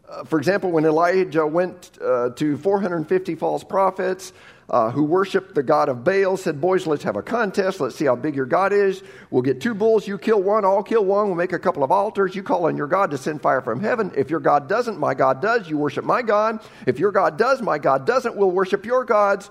Uh, 0.07 0.23
for 0.23 0.39
example, 0.39 0.71
when 0.71 0.85
Elijah 0.85 1.45
went 1.45 1.97
uh, 2.01 2.29
to 2.29 2.57
450 2.57 3.35
false 3.35 3.63
prophets 3.63 4.31
uh, 4.69 4.89
who 4.91 5.03
worshiped 5.03 5.53
the 5.53 5.63
god 5.63 5.89
of 5.89 6.03
Baal, 6.03 6.37
said, 6.37 6.61
Boys, 6.61 6.87
let's 6.87 7.03
have 7.03 7.15
a 7.15 7.21
contest. 7.21 7.81
Let's 7.81 7.95
see 7.95 8.05
how 8.05 8.15
big 8.15 8.35
your 8.35 8.45
God 8.45 8.71
is. 8.71 9.03
We'll 9.31 9.41
get 9.41 9.61
two 9.61 9.73
bulls. 9.73 10.07
You 10.07 10.17
kill 10.17 10.41
one. 10.41 10.63
I'll 10.63 10.83
kill 10.83 11.03
one. 11.03 11.27
We'll 11.27 11.35
make 11.35 11.53
a 11.53 11.59
couple 11.59 11.83
of 11.83 11.91
altars. 11.91 12.35
You 12.35 12.43
call 12.43 12.67
on 12.67 12.77
your 12.77 12.87
God 12.87 13.11
to 13.11 13.17
send 13.17 13.41
fire 13.41 13.61
from 13.61 13.81
heaven. 13.81 14.11
If 14.15 14.29
your 14.29 14.39
God 14.39 14.69
doesn't, 14.69 14.97
my 14.97 15.13
God 15.13 15.41
does. 15.41 15.69
You 15.69 15.77
worship 15.77 16.05
my 16.05 16.21
God. 16.21 16.59
If 16.85 16.99
your 16.99 17.11
God 17.11 17.37
does, 17.37 17.61
my 17.61 17.77
God 17.77 18.05
doesn't. 18.05 18.35
We'll 18.35 18.51
worship 18.51 18.85
your 18.85 19.03
gods. 19.03 19.49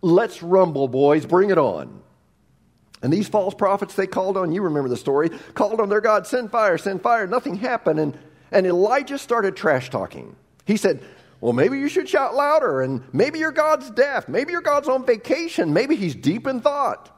Let's 0.00 0.42
rumble, 0.42 0.86
boys. 0.86 1.26
Bring 1.26 1.50
it 1.50 1.58
on. 1.58 2.02
And 3.02 3.12
these 3.12 3.28
false 3.28 3.54
prophets, 3.54 3.94
they 3.94 4.08
called 4.08 4.36
on, 4.36 4.52
you 4.52 4.62
remember 4.62 4.88
the 4.88 4.96
story, 4.96 5.30
called 5.54 5.80
on 5.80 5.88
their 5.88 6.00
God, 6.00 6.26
send 6.26 6.50
fire, 6.50 6.78
send 6.78 7.00
fire. 7.00 7.28
Nothing 7.28 7.54
happened. 7.54 8.00
And 8.00 8.18
and 8.50 8.66
Elijah 8.66 9.18
started 9.18 9.56
trash 9.56 9.90
talking. 9.90 10.36
He 10.64 10.76
said, 10.76 11.02
Well, 11.40 11.52
maybe 11.52 11.78
you 11.78 11.88
should 11.88 12.08
shout 12.08 12.34
louder, 12.34 12.82
and 12.82 13.02
maybe 13.12 13.38
your 13.38 13.52
God's 13.52 13.90
deaf. 13.90 14.28
Maybe 14.28 14.52
your 14.52 14.60
God's 14.60 14.88
on 14.88 15.04
vacation. 15.04 15.72
Maybe 15.72 15.96
he's 15.96 16.14
deep 16.14 16.46
in 16.46 16.60
thought. 16.60 17.14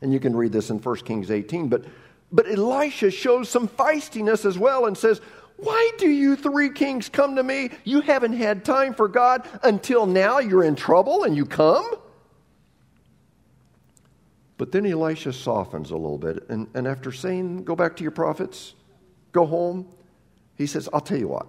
And 0.00 0.12
you 0.12 0.20
can 0.20 0.36
read 0.36 0.52
this 0.52 0.70
in 0.70 0.78
1 0.78 0.96
Kings 0.98 1.30
18. 1.30 1.68
But, 1.68 1.84
but 2.30 2.48
Elisha 2.48 3.10
shows 3.10 3.48
some 3.48 3.68
feistiness 3.68 4.44
as 4.44 4.58
well 4.58 4.86
and 4.86 4.96
says, 4.96 5.20
Why 5.56 5.90
do 5.98 6.08
you 6.08 6.36
three 6.36 6.70
kings 6.70 7.08
come 7.08 7.36
to 7.36 7.42
me? 7.42 7.70
You 7.84 8.00
haven't 8.02 8.34
had 8.34 8.64
time 8.64 8.94
for 8.94 9.08
God 9.08 9.48
until 9.62 10.06
now. 10.06 10.38
You're 10.38 10.64
in 10.64 10.76
trouble 10.76 11.24
and 11.24 11.36
you 11.36 11.46
come? 11.46 11.94
But 14.58 14.72
then 14.72 14.86
Elisha 14.86 15.32
softens 15.32 15.90
a 15.90 15.96
little 15.96 16.18
bit. 16.18 16.48
And, 16.48 16.68
and 16.74 16.86
after 16.86 17.12
saying, 17.12 17.64
Go 17.64 17.76
back 17.76 17.96
to 17.96 18.02
your 18.02 18.12
prophets, 18.12 18.74
go 19.32 19.46
home, 19.46 19.88
he 20.56 20.66
says, 20.66 20.88
I'll 20.92 21.00
tell 21.00 21.18
you 21.18 21.28
what. 21.28 21.46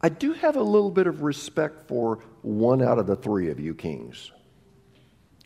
I 0.00 0.08
do 0.08 0.32
have 0.32 0.56
a 0.56 0.62
little 0.62 0.90
bit 0.90 1.06
of 1.06 1.22
respect 1.22 1.88
for 1.88 2.20
one 2.42 2.82
out 2.82 2.98
of 2.98 3.06
the 3.06 3.16
three 3.16 3.50
of 3.50 3.58
you 3.58 3.74
kings. 3.74 4.30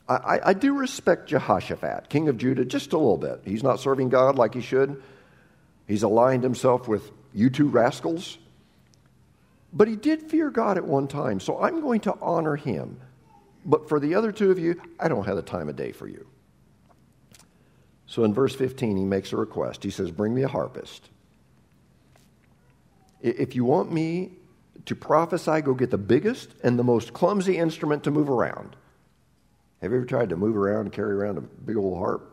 I, 0.09 0.15
I, 0.15 0.49
I, 0.51 0.53
do 0.55 0.75
respect 0.75 1.29
Jehoshaphat, 1.29 2.09
king 2.11 2.29
of 2.29 2.37
Judah, 2.37 2.65
just 2.65 2.93
a 2.93 2.99
little 2.99 3.17
bit. 3.17 3.43
He's 3.45 3.63
not 3.63 3.81
serving 3.81 4.11
God 4.11 4.37
like 4.37 4.55
he 4.55 4.61
should. 4.61 5.03
He's 5.87 6.03
aligned 6.03 6.43
himself 6.43 6.87
with 6.87 7.11
you 7.33 7.51
two 7.51 7.69
rascals. 7.69 8.39
But 9.73 9.89
he 9.89 9.97
did 9.97 10.23
fear 10.23 10.51
God 10.51 10.77
at 10.77 10.85
one 10.85 11.09
time, 11.09 11.41
so 11.41 11.59
I'm 11.59 11.81
going 11.81 12.01
to 12.01 12.15
honor 12.21 12.57
him. 12.57 13.01
But 13.65 13.89
for 13.89 13.99
the 14.01 14.17
other 14.17 14.33
two 14.33 14.51
of 14.51 14.59
you, 14.59 14.81
I 15.01 15.09
don't 15.09 15.25
have 15.25 15.37
the 15.37 15.43
time 15.43 15.69
of 15.69 15.77
day 15.77 15.93
for 15.93 16.07
you. 16.07 16.27
So 18.07 18.25
in 18.25 18.35
verse 18.35 18.55
15, 18.55 18.99
he 18.99 19.05
makes 19.05 19.33
a 19.33 19.37
request. 19.37 19.83
He 19.83 19.91
says, 19.91 20.11
Bring 20.11 20.35
me 20.35 20.43
a 20.43 20.49
harpist. 20.49 21.09
If 23.23 23.55
you 23.55 23.65
want 23.65 23.93
me 23.93 24.33
to 24.87 24.97
prophesy, 24.97 25.63
go 25.63 25.75
get 25.75 25.91
the 25.91 25.99
biggest 25.99 26.51
and 26.63 26.79
the 26.79 26.85
most 26.85 27.13
clumsy 27.13 27.57
instrument 27.57 28.05
to 28.05 28.11
move 28.11 28.29
around. 28.29 28.77
Have 29.81 29.93
you 29.93 29.99
ever 29.99 30.07
tried 30.07 30.29
to 30.31 30.37
move 30.37 30.57
around 30.57 30.83
and 30.83 30.93
carry 30.93 31.15
around 31.15 31.39
a 31.39 31.41
big 31.41 31.77
old 31.77 31.99
harp? 31.99 32.29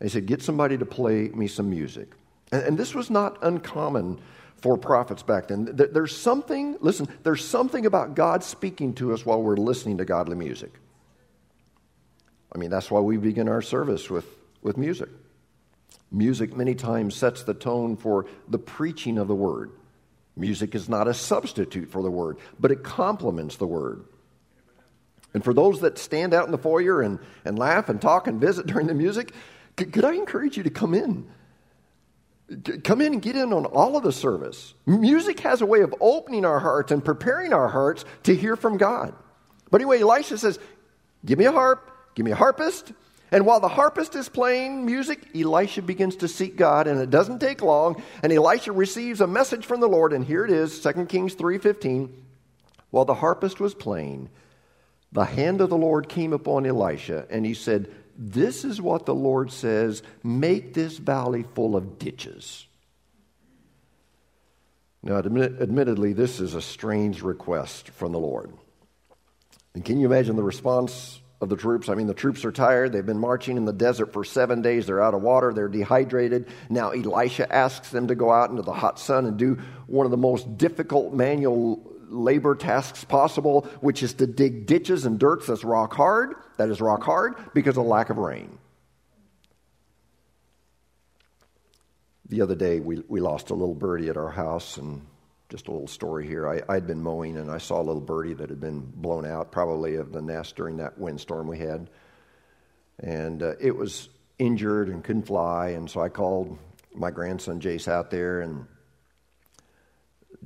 he 0.00 0.08
said, 0.08 0.26
Get 0.26 0.42
somebody 0.42 0.76
to 0.78 0.86
play 0.86 1.28
me 1.28 1.46
some 1.46 1.70
music. 1.70 2.12
And, 2.50 2.62
and 2.62 2.78
this 2.78 2.94
was 2.94 3.10
not 3.10 3.38
uncommon 3.42 4.20
for 4.56 4.76
prophets 4.76 5.22
back 5.22 5.48
then. 5.48 5.68
There's 5.72 6.16
something, 6.16 6.76
listen, 6.80 7.08
there's 7.24 7.44
something 7.44 7.86
about 7.86 8.14
God 8.14 8.44
speaking 8.44 8.94
to 8.94 9.12
us 9.12 9.26
while 9.26 9.42
we're 9.42 9.56
listening 9.56 9.98
to 9.98 10.04
godly 10.04 10.36
music. 10.36 10.72
I 12.54 12.58
mean, 12.58 12.70
that's 12.70 12.90
why 12.90 13.00
we 13.00 13.16
begin 13.16 13.48
our 13.48 13.62
service 13.62 14.08
with, 14.08 14.26
with 14.62 14.76
music. 14.76 15.08
Music 16.12 16.54
many 16.54 16.74
times 16.74 17.14
sets 17.14 17.42
the 17.42 17.54
tone 17.54 17.96
for 17.96 18.26
the 18.46 18.58
preaching 18.58 19.16
of 19.16 19.28
the 19.28 19.34
word. 19.34 19.70
Music 20.36 20.74
is 20.74 20.88
not 20.88 21.08
a 21.08 21.14
substitute 21.14 21.90
for 21.90 22.02
the 22.02 22.10
word, 22.10 22.38
but 22.60 22.70
it 22.70 22.82
complements 22.82 23.56
the 23.56 23.66
word. 23.66 24.04
And 25.34 25.42
for 25.42 25.54
those 25.54 25.80
that 25.80 25.96
stand 25.96 26.34
out 26.34 26.44
in 26.44 26.52
the 26.52 26.58
foyer 26.58 27.00
and, 27.00 27.18
and 27.44 27.58
laugh 27.58 27.88
and 27.88 28.00
talk 28.00 28.26
and 28.26 28.40
visit 28.40 28.66
during 28.66 28.86
the 28.86 28.94
music, 28.94 29.32
could, 29.76 29.92
could 29.92 30.04
I 30.04 30.14
encourage 30.14 30.58
you 30.58 30.62
to 30.64 30.70
come 30.70 30.92
in? 30.92 31.28
Come 32.84 33.00
in 33.00 33.14
and 33.14 33.22
get 33.22 33.34
in 33.34 33.52
on 33.54 33.64
all 33.64 33.96
of 33.96 34.02
the 34.02 34.12
service. 34.12 34.74
Music 34.84 35.40
has 35.40 35.62
a 35.62 35.66
way 35.66 35.80
of 35.80 35.94
opening 36.00 36.44
our 36.44 36.60
hearts 36.60 36.92
and 36.92 37.02
preparing 37.02 37.54
our 37.54 37.68
hearts 37.68 38.04
to 38.24 38.34
hear 38.34 38.56
from 38.56 38.76
God. 38.76 39.14
But 39.70 39.80
anyway, 39.80 40.00
Elisha 40.00 40.36
says, 40.36 40.58
Give 41.24 41.38
me 41.38 41.46
a 41.46 41.52
harp, 41.52 41.90
give 42.14 42.26
me 42.26 42.32
a 42.32 42.36
harpist, 42.36 42.92
and 43.32 43.46
while 43.46 43.60
the 43.60 43.68
harpist 43.68 44.14
is 44.14 44.28
playing 44.28 44.84
music, 44.84 45.34
Elisha 45.34 45.80
begins 45.80 46.16
to 46.16 46.28
seek 46.28 46.54
God, 46.54 46.86
and 46.86 47.00
it 47.00 47.08
doesn't 47.08 47.38
take 47.38 47.62
long. 47.62 48.02
And 48.22 48.30
Elisha 48.30 48.72
receives 48.72 49.22
a 49.22 49.26
message 49.26 49.64
from 49.64 49.80
the 49.80 49.88
Lord, 49.88 50.12
and 50.12 50.22
here 50.22 50.44
it 50.44 50.50
is, 50.50 50.80
2 50.80 51.06
Kings 51.06 51.34
3.15. 51.34 52.10
While 52.90 53.06
the 53.06 53.14
harpist 53.14 53.58
was 53.58 53.72
playing, 53.72 54.28
the 55.12 55.24
hand 55.24 55.62
of 55.62 55.70
the 55.70 55.78
Lord 55.78 56.10
came 56.10 56.34
upon 56.34 56.66
Elisha, 56.66 57.26
and 57.30 57.46
he 57.46 57.54
said, 57.54 57.90
This 58.18 58.66
is 58.66 58.82
what 58.82 59.06
the 59.06 59.14
Lord 59.14 59.50
says, 59.50 60.02
make 60.22 60.74
this 60.74 60.98
valley 60.98 61.46
full 61.54 61.74
of 61.74 61.98
ditches. 61.98 62.66
Now, 65.02 65.16
admittedly, 65.16 66.12
this 66.12 66.38
is 66.38 66.54
a 66.54 66.60
strange 66.60 67.22
request 67.22 67.88
from 67.88 68.12
the 68.12 68.20
Lord. 68.20 68.52
And 69.74 69.82
can 69.82 69.98
you 69.98 70.04
imagine 70.04 70.36
the 70.36 70.42
response 70.42 71.18
of 71.42 71.48
the 71.48 71.56
troops. 71.56 71.88
I 71.88 71.96
mean, 71.96 72.06
the 72.06 72.14
troops 72.14 72.44
are 72.44 72.52
tired. 72.52 72.92
They've 72.92 73.04
been 73.04 73.18
marching 73.18 73.56
in 73.56 73.64
the 73.64 73.72
desert 73.72 74.12
for 74.12 74.24
seven 74.24 74.62
days. 74.62 74.86
They're 74.86 75.02
out 75.02 75.12
of 75.12 75.22
water. 75.22 75.52
They're 75.52 75.68
dehydrated. 75.68 76.46
Now, 76.70 76.90
Elisha 76.90 77.52
asks 77.52 77.90
them 77.90 78.06
to 78.06 78.14
go 78.14 78.30
out 78.30 78.50
into 78.50 78.62
the 78.62 78.72
hot 78.72 79.00
sun 79.00 79.26
and 79.26 79.36
do 79.36 79.58
one 79.88 80.06
of 80.06 80.12
the 80.12 80.16
most 80.16 80.56
difficult 80.56 81.12
manual 81.12 81.82
labor 82.08 82.54
tasks 82.54 83.02
possible, 83.02 83.62
which 83.80 84.04
is 84.04 84.14
to 84.14 84.26
dig 84.28 84.66
ditches 84.66 85.04
and 85.04 85.18
dirt 85.18 85.44
that's 85.44 85.64
rock 85.64 85.94
hard. 85.94 86.34
That 86.58 86.68
is 86.68 86.80
rock 86.80 87.02
hard 87.02 87.34
because 87.54 87.76
of 87.76 87.86
lack 87.86 88.10
of 88.10 88.18
rain. 88.18 88.56
The 92.28 92.42
other 92.42 92.54
day, 92.54 92.78
we, 92.78 93.02
we 93.08 93.20
lost 93.20 93.50
a 93.50 93.54
little 93.54 93.74
birdie 93.74 94.08
at 94.08 94.16
our 94.16 94.30
house, 94.30 94.76
and 94.76 95.02
just 95.52 95.68
a 95.68 95.70
little 95.70 95.86
story 95.86 96.26
here. 96.26 96.48
I, 96.48 96.72
had 96.72 96.86
been 96.86 97.02
mowing 97.02 97.36
and 97.36 97.50
I 97.50 97.58
saw 97.58 97.78
a 97.78 97.84
little 97.84 98.00
birdie 98.00 98.32
that 98.32 98.48
had 98.48 98.58
been 98.58 98.80
blown 98.80 99.26
out, 99.26 99.52
probably 99.52 99.96
of 99.96 100.10
the 100.10 100.22
nest 100.22 100.56
during 100.56 100.78
that 100.78 100.96
windstorm 100.96 101.46
we 101.46 101.58
had. 101.58 101.90
And 103.00 103.42
uh, 103.42 103.56
it 103.60 103.76
was 103.76 104.08
injured 104.38 104.88
and 104.88 105.04
couldn't 105.04 105.26
fly. 105.26 105.68
And 105.68 105.90
so 105.90 106.00
I 106.00 106.08
called 106.08 106.56
my 106.94 107.10
grandson 107.10 107.60
Jace 107.60 107.86
out 107.86 108.10
there, 108.10 108.40
and 108.40 108.64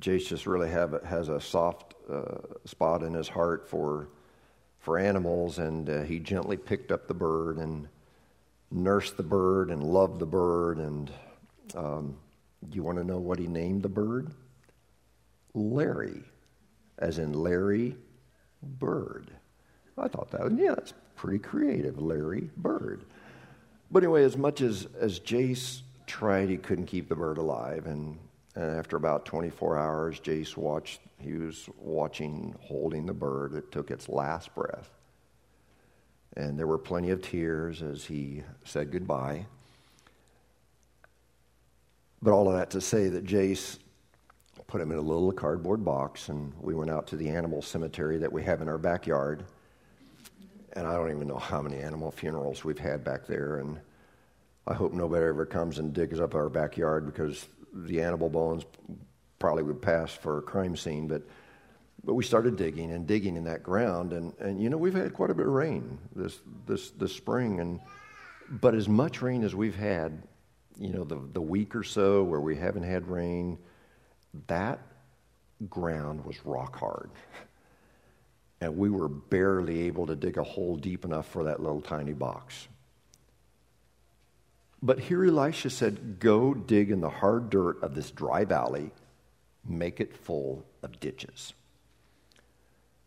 Jace 0.01 0.27
just 0.27 0.45
really 0.45 0.71
have, 0.71 1.01
has 1.05 1.29
a 1.29 1.40
soft 1.40 1.95
uh, 2.11 2.38
spot 2.64 3.05
in 3.05 3.14
his 3.14 3.29
heart 3.29 3.69
for, 3.69 4.09
for 4.81 4.99
animals. 4.99 5.61
And 5.61 5.88
uh, 5.88 6.03
he 6.03 6.19
gently 6.19 6.57
picked 6.57 6.90
up 6.90 7.07
the 7.07 7.14
bird 7.14 7.59
and 7.59 7.87
nursed 8.73 9.16
the 9.16 9.23
bird 9.23 9.71
and 9.71 9.85
loved 9.85 10.19
the 10.19 10.27
bird. 10.27 10.79
And 10.79 11.12
um, 11.77 12.16
you 12.73 12.83
want 12.83 12.99
to 12.99 13.05
know 13.05 13.19
what 13.19 13.38
he 13.38 13.47
named 13.47 13.85
the 13.85 13.88
bird? 13.88 14.33
Larry, 15.57 16.23
as 16.99 17.19
in 17.19 17.33
Larry 17.33 17.97
Bird. 18.62 19.31
I 19.99 20.09
thought 20.09 20.31
that, 20.31 20.57
yeah, 20.59 20.75
that's 20.75 20.92
pretty 21.16 21.38
creative, 21.38 21.99
Larry 22.01 22.51
Bird. 22.59 23.05
But 23.90 24.03
anyway, 24.03 24.25
as 24.25 24.37
much 24.37 24.61
as, 24.61 24.87
as 25.01 25.19
Jace 25.19 25.81
tried, 26.07 26.51
he 26.51 26.59
couldn't 26.59 26.87
keep 26.87 27.09
the 27.09 27.16
bird 27.16 27.38
alive. 27.38 27.87
And, 27.87 28.19
and 28.55 28.77
after 28.77 28.97
about 28.97 29.25
24 29.25 29.79
hours, 29.79 30.21
Jace 30.21 30.57
watched, 30.57 31.01
he 31.19 31.33
was 31.33 31.69
watching, 31.79 32.55
holding 32.61 33.07
the 33.07 33.14
bird. 33.14 33.55
It 33.55 33.73
took 33.73 33.90
its 33.90 34.09
last 34.11 34.55
breath. 34.55 34.90
And 36.37 36.59
there 36.59 36.66
were 36.66 36.79
plenty 36.79 37.11
of 37.11 37.23
tears 37.23 37.81
as 37.81 38.05
he 38.05 38.42
said 38.64 38.90
goodbye. 38.92 39.47
But 42.21 42.33
all 42.33 42.49
of 42.49 42.57
that 42.57 42.71
to 42.71 42.81
say 42.83 43.09
that 43.09 43.25
Jace 43.25 43.79
put 44.66 44.81
him 44.81 44.90
in 44.90 44.98
a 44.98 45.02
little 45.02 45.33
cardboard 45.33 45.85
box, 45.85 46.29
and 46.29 46.52
we 46.61 46.74
went 46.74 46.90
out 46.90 47.07
to 47.09 47.16
the 47.16 47.29
animal 47.29 47.62
cemetery 47.62 48.18
that 48.18 48.33
we 48.33 48.42
have 48.42 48.62
in 48.62 48.68
our 48.68 48.79
backyard. 48.79 49.44
And 50.72 50.87
I 50.87 50.94
don't 50.94 51.11
even 51.11 51.29
know 51.29 51.38
how 51.38 51.62
many 51.62 51.79
animal 51.79 52.11
funerals 52.11 52.64
we've 52.64 52.79
had 52.79 53.05
back 53.05 53.26
there. 53.26 53.59
And 53.59 53.79
I 54.66 54.74
hope 54.74 54.92
nobody 54.92 55.24
ever 55.24 55.46
comes 55.46 55.79
and 55.79 55.92
digs 55.92 56.20
up 56.20 56.35
our 56.35 56.48
backyard 56.48 57.07
because 57.07 57.46
the 57.72 58.02
animal 58.02 58.29
bones 58.29 58.64
probably 59.38 59.62
would 59.62 59.81
pass 59.81 60.12
for 60.12 60.38
a 60.38 60.42
crime 60.42 60.76
scene. 60.76 61.07
But 61.07 61.22
but 62.05 62.14
we 62.14 62.22
started 62.22 62.57
digging 62.57 62.92
and 62.92 63.07
digging 63.07 63.37
in 63.37 63.44
that 63.44 63.62
ground, 63.62 64.12
and, 64.12 64.33
and 64.38 64.62
you 64.62 64.70
know 64.70 64.76
we've 64.76 64.94
had 64.94 65.12
quite 65.12 65.31
a 65.31 65.35
bit 65.35 65.46
of 65.46 65.52
rain 65.52 65.98
this 66.14 66.40
this 66.66 66.90
this 66.90 67.12
spring, 67.14 67.61
and 67.61 67.81
but 68.48 68.74
as 68.74 68.88
much 68.88 69.22
rain 69.22 69.42
as 69.42 69.55
we've 69.55 69.74
had, 69.74 70.22
you 70.79 70.92
know 70.92 71.05
the 71.05 71.20
the 71.33 71.40
week 71.40 71.74
or 71.74 71.83
so 71.83 72.22
where 72.22 72.40
we 72.40 72.55
haven't 72.55 72.85
had 72.85 73.09
rain, 73.09 73.59
that 74.46 74.81
ground 75.68 76.25
was 76.25 76.44
rock 76.44 76.79
hard. 76.79 77.11
And 78.61 78.77
we 78.77 78.88
were 78.88 79.09
barely 79.09 79.83
able 79.83 80.07
to 80.07 80.16
dig 80.16 80.38
a 80.38 80.42
hole 80.42 80.77
deep 80.77 81.05
enough 81.05 81.29
for 81.29 81.44
that 81.44 81.61
little 81.61 81.83
tiny 81.83 82.14
box. 82.14 82.68
But 84.83 84.99
here 85.01 85.25
Elisha 85.25 85.70
said, 85.70 86.18
Go 86.20 86.55
dig 86.55 86.90
in 86.90 87.01
the 87.01 87.11
hard 87.11 87.51
dirt 87.51 87.83
of 87.83 87.94
this 87.94 88.11
dry 88.11 88.44
valley, 88.44 88.90
make 89.66 90.01
it 90.01 90.16
full 90.16 90.64
of 90.83 91.01
ditches. 91.01 91.53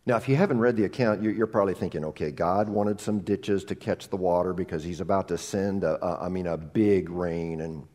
Now, 0.06 0.18
if 0.18 0.28
you 0.28 0.36
haven't 0.36 0.60
read 0.60 0.76
the 0.76 0.86
account, 0.86 1.22
you're 1.22 1.46
probably 1.46 1.76
thinking, 1.76 2.04
okay, 2.06 2.32
God 2.32 2.68
wanted 2.68 3.00
some 3.00 3.20
ditches 3.20 3.63
to 3.65 3.76
catch 3.76 4.10
the 4.10 4.18
water 4.18 4.54
because 4.54 4.84
he's 4.84 5.02
about 5.02 5.28
to 5.28 5.38
send, 5.38 5.84
a, 5.84 6.04
a, 6.04 6.26
I 6.26 6.30
mean, 6.30 6.48
a 6.48 6.58
big 6.58 7.12
rain. 7.12 7.62
And 7.62 7.88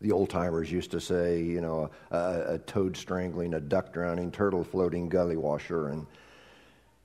the 0.00 0.12
old 0.12 0.30
timers 0.30 0.70
used 0.70 0.90
to 0.92 1.00
say, 1.00 1.42
you 1.42 1.60
know, 1.60 1.90
a, 2.10 2.54
a, 2.54 2.58
toad 2.58 2.96
strangling, 2.96 3.54
a 3.54 3.60
duck 3.60 3.92
drowning, 3.92 4.30
turtle 4.30 4.62
floating, 4.62 5.08
gully 5.08 5.36
washer. 5.36 5.88
And, 5.88 6.06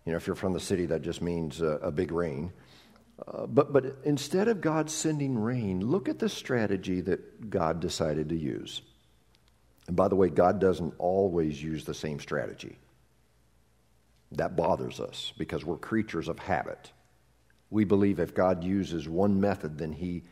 you 0.06 0.12
know, 0.12 0.18
if 0.18 0.28
you're 0.28 0.36
from 0.36 0.54
the 0.54 0.60
city, 0.60 0.86
that 0.88 1.02
just 1.02 1.22
means 1.22 1.62
a, 1.62 1.80
a 1.82 1.92
big 1.92 2.12
rain. 2.12 2.52
Uh, 3.28 3.48
but, 3.48 3.74
but 3.74 3.98
instead 4.04 4.48
of 4.48 4.62
God 4.62 4.90
sending 4.90 5.38
rain, 5.38 5.82
look 5.86 6.08
at 6.08 6.20
the 6.20 6.30
strategy 6.30 7.02
that 7.02 7.50
God 7.50 7.80
decided 7.80 8.30
to 8.30 8.36
use. 8.36 8.82
And 9.88 9.96
by 9.96 10.08
the 10.08 10.16
way, 10.16 10.30
God 10.30 10.60
doesn't 10.60 10.94
always 10.98 11.62
use 11.62 11.86
the 11.86 11.94
same 11.94 12.20
strategy. 12.20 12.78
That 14.34 14.56
bothers 14.56 15.00
us 15.00 15.34
because 15.38 15.66
we're 15.66 15.78
creatures 15.78 16.28
of 16.28 16.40
habit. 16.40 16.92
We 17.70 17.86
believe 17.86 18.20
if 18.20 18.34
God 18.36 18.64
uses 18.64 19.10
one 19.10 19.42
method, 19.42 19.78
then 19.78 19.94
he 19.94 20.24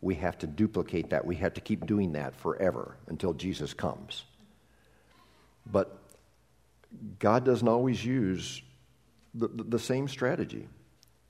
we 0.00 0.14
have 0.16 0.38
to 0.38 0.46
duplicate 0.46 1.10
that. 1.10 1.24
We 1.24 1.36
have 1.36 1.54
to 1.54 1.60
keep 1.60 1.86
doing 1.86 2.12
that 2.12 2.36
forever 2.36 2.96
until 3.06 3.32
Jesus 3.32 3.74
comes. 3.74 4.24
But 5.70 5.98
God 7.18 7.44
doesn't 7.44 7.66
always 7.66 8.04
use 8.04 8.62
the, 9.34 9.48
the 9.48 9.78
same 9.78 10.08
strategy. 10.08 10.68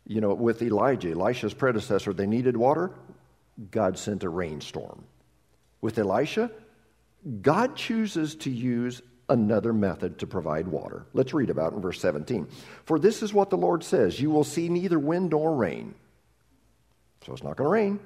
You 0.06 0.20
know, 0.20 0.34
with 0.34 0.62
Elijah, 0.62 1.10
Elisha's 1.10 1.54
predecessor, 1.54 2.12
they 2.12 2.26
needed 2.26 2.56
water. 2.56 2.92
God 3.70 3.98
sent 3.98 4.22
a 4.22 4.28
rainstorm. 4.28 5.04
With 5.80 5.98
Elisha, 5.98 6.50
God 7.42 7.76
chooses 7.76 8.34
to 8.36 8.50
use 8.50 9.02
another 9.28 9.72
method 9.72 10.18
to 10.18 10.26
provide 10.26 10.68
water. 10.68 11.06
Let's 11.12 11.34
read 11.34 11.50
about 11.50 11.72
in 11.72 11.80
verse 11.80 12.00
17. 12.00 12.46
For 12.84 12.98
this 12.98 13.22
is 13.22 13.32
what 13.32 13.50
the 13.50 13.56
Lord 13.56 13.82
says 13.82 14.20
You 14.20 14.30
will 14.30 14.44
see 14.44 14.68
neither 14.68 14.98
wind 14.98 15.30
nor 15.30 15.54
rain. 15.54 15.94
So 17.24 17.32
it's 17.32 17.42
not 17.42 17.56
going 17.56 17.66
to 17.66 17.72
rain. 17.72 18.00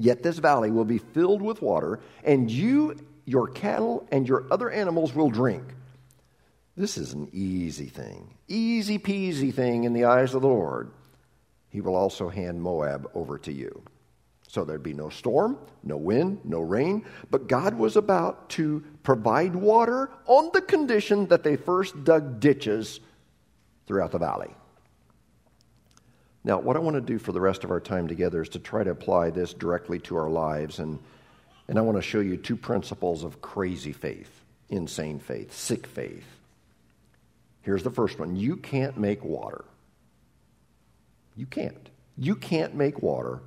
Yet 0.00 0.22
this 0.22 0.38
valley 0.38 0.70
will 0.70 0.86
be 0.86 0.96
filled 0.96 1.42
with 1.42 1.60
water, 1.60 2.00
and 2.24 2.50
you, 2.50 2.96
your 3.26 3.48
cattle, 3.48 4.08
and 4.10 4.26
your 4.26 4.46
other 4.50 4.70
animals 4.70 5.14
will 5.14 5.28
drink. 5.28 5.62
This 6.74 6.96
is 6.96 7.12
an 7.12 7.28
easy 7.34 7.88
thing, 7.88 8.38
easy 8.48 8.98
peasy 8.98 9.52
thing 9.52 9.84
in 9.84 9.92
the 9.92 10.06
eyes 10.06 10.32
of 10.32 10.40
the 10.40 10.48
Lord. 10.48 10.90
He 11.68 11.82
will 11.82 11.96
also 11.96 12.30
hand 12.30 12.62
Moab 12.62 13.10
over 13.12 13.36
to 13.40 13.52
you. 13.52 13.82
So 14.48 14.64
there'd 14.64 14.82
be 14.82 14.94
no 14.94 15.10
storm, 15.10 15.58
no 15.82 15.98
wind, 15.98 16.40
no 16.44 16.60
rain, 16.60 17.04
but 17.30 17.46
God 17.46 17.74
was 17.74 17.96
about 17.96 18.48
to 18.50 18.82
provide 19.02 19.54
water 19.54 20.10
on 20.24 20.48
the 20.54 20.62
condition 20.62 21.26
that 21.26 21.42
they 21.44 21.56
first 21.56 22.04
dug 22.04 22.40
ditches 22.40 23.00
throughout 23.86 24.12
the 24.12 24.18
valley. 24.18 24.54
Now, 26.42 26.58
what 26.58 26.76
I 26.76 26.80
want 26.80 26.94
to 26.94 27.00
do 27.00 27.18
for 27.18 27.32
the 27.32 27.40
rest 27.40 27.64
of 27.64 27.70
our 27.70 27.80
time 27.80 28.08
together 28.08 28.42
is 28.42 28.48
to 28.50 28.58
try 28.58 28.82
to 28.82 28.90
apply 28.90 29.30
this 29.30 29.52
directly 29.52 29.98
to 30.00 30.16
our 30.16 30.30
lives. 30.30 30.78
And, 30.78 30.98
and 31.68 31.78
I 31.78 31.82
want 31.82 31.98
to 31.98 32.02
show 32.02 32.20
you 32.20 32.36
two 32.36 32.56
principles 32.56 33.24
of 33.24 33.42
crazy 33.42 33.92
faith, 33.92 34.30
insane 34.70 35.18
faith, 35.18 35.54
sick 35.54 35.86
faith. 35.86 36.24
Here's 37.62 37.82
the 37.82 37.90
first 37.90 38.18
one 38.18 38.36
you 38.36 38.56
can't 38.56 38.96
make 38.96 39.22
water. 39.22 39.64
You 41.36 41.46
can't. 41.46 41.88
You 42.16 42.34
can't 42.34 42.74
make 42.74 43.02
water, 43.02 43.40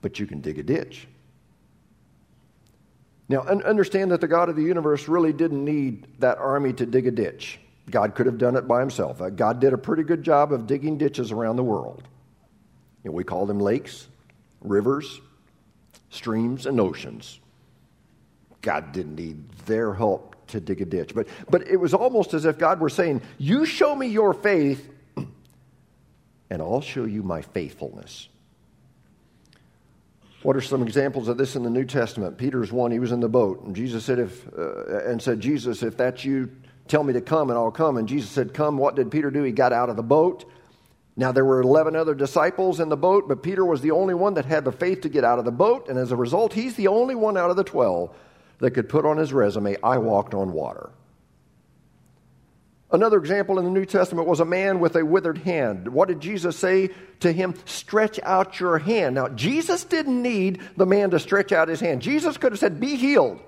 but 0.00 0.18
you 0.18 0.26
can 0.26 0.40
dig 0.40 0.58
a 0.58 0.62
ditch. 0.62 1.06
Now, 3.28 3.40
understand 3.40 4.10
that 4.10 4.20
the 4.20 4.28
God 4.28 4.50
of 4.50 4.56
the 4.56 4.62
universe 4.62 5.08
really 5.08 5.32
didn't 5.32 5.64
need 5.64 6.06
that 6.18 6.36
army 6.38 6.74
to 6.74 6.84
dig 6.84 7.06
a 7.06 7.10
ditch. 7.10 7.58
God 7.90 8.14
could 8.14 8.26
have 8.26 8.38
done 8.38 8.56
it 8.56 8.66
by 8.66 8.80
himself. 8.80 9.20
Uh, 9.20 9.30
God 9.30 9.60
did 9.60 9.72
a 9.72 9.78
pretty 9.78 10.02
good 10.02 10.22
job 10.22 10.52
of 10.52 10.66
digging 10.66 10.96
ditches 10.98 11.32
around 11.32 11.56
the 11.56 11.64
world. 11.64 12.02
You 13.02 13.10
know, 13.10 13.14
we 13.14 13.24
call 13.24 13.46
them 13.46 13.60
lakes, 13.60 14.08
rivers, 14.62 15.20
streams, 16.08 16.66
and 16.66 16.80
oceans. 16.80 17.40
God 18.62 18.92
didn't 18.92 19.16
need 19.16 19.50
their 19.66 19.92
help 19.92 20.34
to 20.48 20.60
dig 20.60 20.80
a 20.80 20.84
ditch. 20.86 21.14
But, 21.14 21.28
but 21.50 21.68
it 21.68 21.76
was 21.76 21.92
almost 21.92 22.32
as 22.32 22.46
if 22.46 22.58
God 22.58 22.80
were 22.80 22.88
saying, 22.88 23.20
You 23.36 23.66
show 23.66 23.94
me 23.94 24.06
your 24.06 24.32
faith, 24.32 24.90
and 25.16 26.62
I'll 26.62 26.80
show 26.80 27.04
you 27.04 27.22
my 27.22 27.42
faithfulness. 27.42 28.28
What 30.42 30.56
are 30.56 30.60
some 30.60 30.82
examples 30.82 31.28
of 31.28 31.38
this 31.38 31.56
in 31.56 31.62
the 31.62 31.70
New 31.70 31.86
Testament? 31.86 32.36
Peter's 32.36 32.70
one, 32.70 32.90
he 32.90 32.98
was 32.98 33.12
in 33.12 33.20
the 33.20 33.30
boat, 33.30 33.62
and 33.62 33.74
Jesus 33.74 34.04
said, 34.04 34.18
if, 34.18 34.46
uh, 34.56 34.98
and 35.06 35.20
said, 35.20 35.40
Jesus, 35.40 35.82
if 35.82 35.96
that's 35.96 36.22
you, 36.22 36.50
Tell 36.88 37.02
me 37.02 37.14
to 37.14 37.20
come 37.20 37.50
and 37.50 37.58
I'll 37.58 37.70
come. 37.70 37.96
And 37.96 38.08
Jesus 38.08 38.30
said, 38.30 38.54
Come. 38.54 38.76
What 38.76 38.96
did 38.96 39.10
Peter 39.10 39.30
do? 39.30 39.42
He 39.42 39.52
got 39.52 39.72
out 39.72 39.90
of 39.90 39.96
the 39.96 40.02
boat. 40.02 40.44
Now, 41.16 41.30
there 41.30 41.44
were 41.44 41.60
11 41.60 41.94
other 41.94 42.14
disciples 42.14 42.80
in 42.80 42.88
the 42.88 42.96
boat, 42.96 43.28
but 43.28 43.42
Peter 43.42 43.64
was 43.64 43.80
the 43.80 43.92
only 43.92 44.14
one 44.14 44.34
that 44.34 44.46
had 44.46 44.64
the 44.64 44.72
faith 44.72 45.02
to 45.02 45.08
get 45.08 45.22
out 45.22 45.38
of 45.38 45.44
the 45.44 45.52
boat. 45.52 45.88
And 45.88 45.96
as 45.96 46.10
a 46.10 46.16
result, 46.16 46.52
he's 46.52 46.74
the 46.74 46.88
only 46.88 47.14
one 47.14 47.36
out 47.36 47.50
of 47.50 47.56
the 47.56 47.62
12 47.62 48.14
that 48.58 48.72
could 48.72 48.88
put 48.88 49.06
on 49.06 49.16
his 49.16 49.32
resume, 49.32 49.76
I 49.82 49.98
walked 49.98 50.34
on 50.34 50.52
water. 50.52 50.90
Another 52.90 53.18
example 53.18 53.58
in 53.58 53.64
the 53.64 53.70
New 53.70 53.86
Testament 53.86 54.28
was 54.28 54.40
a 54.40 54.44
man 54.44 54.78
with 54.78 54.94
a 54.94 55.04
withered 55.04 55.38
hand. 55.38 55.88
What 55.88 56.08
did 56.08 56.20
Jesus 56.20 56.56
say 56.56 56.90
to 57.20 57.32
him? 57.32 57.54
Stretch 57.64 58.20
out 58.22 58.60
your 58.60 58.78
hand. 58.78 59.16
Now, 59.16 59.28
Jesus 59.28 59.84
didn't 59.84 60.22
need 60.22 60.60
the 60.76 60.86
man 60.86 61.10
to 61.10 61.18
stretch 61.18 61.50
out 61.50 61.68
his 61.68 61.80
hand. 61.80 62.02
Jesus 62.02 62.36
could 62.36 62.52
have 62.52 62.58
said, 62.60 62.78
Be 62.78 62.94
healed. 62.94 63.40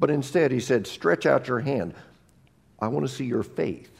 But 0.00 0.10
instead, 0.10 0.52
he 0.52 0.60
said, 0.60 0.86
Stretch 0.86 1.26
out 1.26 1.48
your 1.48 1.60
hand. 1.60 1.94
I 2.78 2.88
want 2.88 3.06
to 3.06 3.12
see 3.12 3.24
your 3.24 3.42
faith. 3.42 3.90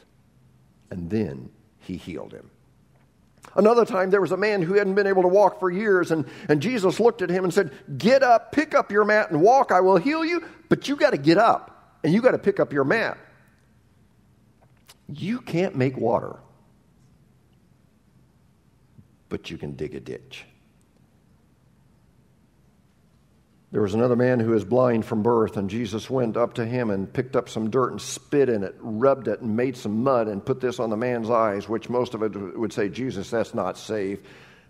And 0.91 1.09
then 1.09 1.49
he 1.79 1.97
healed 1.97 2.31
him. 2.31 2.49
Another 3.55 3.85
time, 3.85 4.09
there 4.09 4.21
was 4.21 4.31
a 4.31 4.37
man 4.37 4.61
who 4.61 4.75
hadn't 4.75 4.95
been 4.95 5.07
able 5.07 5.23
to 5.23 5.27
walk 5.27 5.59
for 5.59 5.71
years, 5.71 6.11
and, 6.11 6.25
and 6.47 6.61
Jesus 6.61 6.99
looked 6.99 7.21
at 7.21 7.29
him 7.29 7.43
and 7.43 7.53
said, 7.53 7.71
Get 7.97 8.21
up, 8.21 8.51
pick 8.51 8.75
up 8.75 8.91
your 8.91 9.05
mat, 9.05 9.31
and 9.31 9.41
walk. 9.41 9.71
I 9.71 9.81
will 9.81 9.97
heal 9.97 10.23
you, 10.23 10.43
but 10.67 10.87
you 10.87 10.95
got 10.95 11.11
to 11.11 11.17
get 11.17 11.37
up 11.37 11.97
and 12.03 12.13
you 12.13 12.21
got 12.21 12.31
to 12.31 12.37
pick 12.37 12.59
up 12.59 12.71
your 12.71 12.83
mat. 12.83 13.17
You 15.07 15.41
can't 15.41 15.75
make 15.75 15.97
water, 15.97 16.35
but 19.27 19.49
you 19.49 19.57
can 19.57 19.75
dig 19.75 19.95
a 19.95 19.99
ditch. 19.99 20.45
There 23.71 23.83
was 23.83 23.93
another 23.93 24.15
man 24.15 24.39
who 24.39 24.51
was 24.51 24.65
blind 24.65 25.05
from 25.05 25.21
birth, 25.21 25.55
and 25.55 25.69
Jesus 25.69 26.09
went 26.09 26.37
up 26.37 26.55
to 26.55 26.65
him 26.65 26.89
and 26.89 27.11
picked 27.11 27.35
up 27.35 27.47
some 27.47 27.69
dirt 27.69 27.91
and 27.91 28.01
spit 28.01 28.49
in 28.49 28.63
it, 28.63 28.75
rubbed 28.79 29.27
it, 29.27 29.41
and 29.41 29.55
made 29.55 29.77
some 29.77 30.03
mud 30.03 30.27
and 30.27 30.43
put 30.43 30.59
this 30.59 30.79
on 30.79 30.89
the 30.89 30.97
man's 30.97 31.29
eyes, 31.29 31.69
which 31.69 31.87
most 31.87 32.15
of 32.15 32.23
it 32.23 32.35
would 32.57 32.73
say, 32.73 32.89
Jesus, 32.89 33.29
that's 33.29 33.53
not 33.53 33.77
safe. 33.77 34.19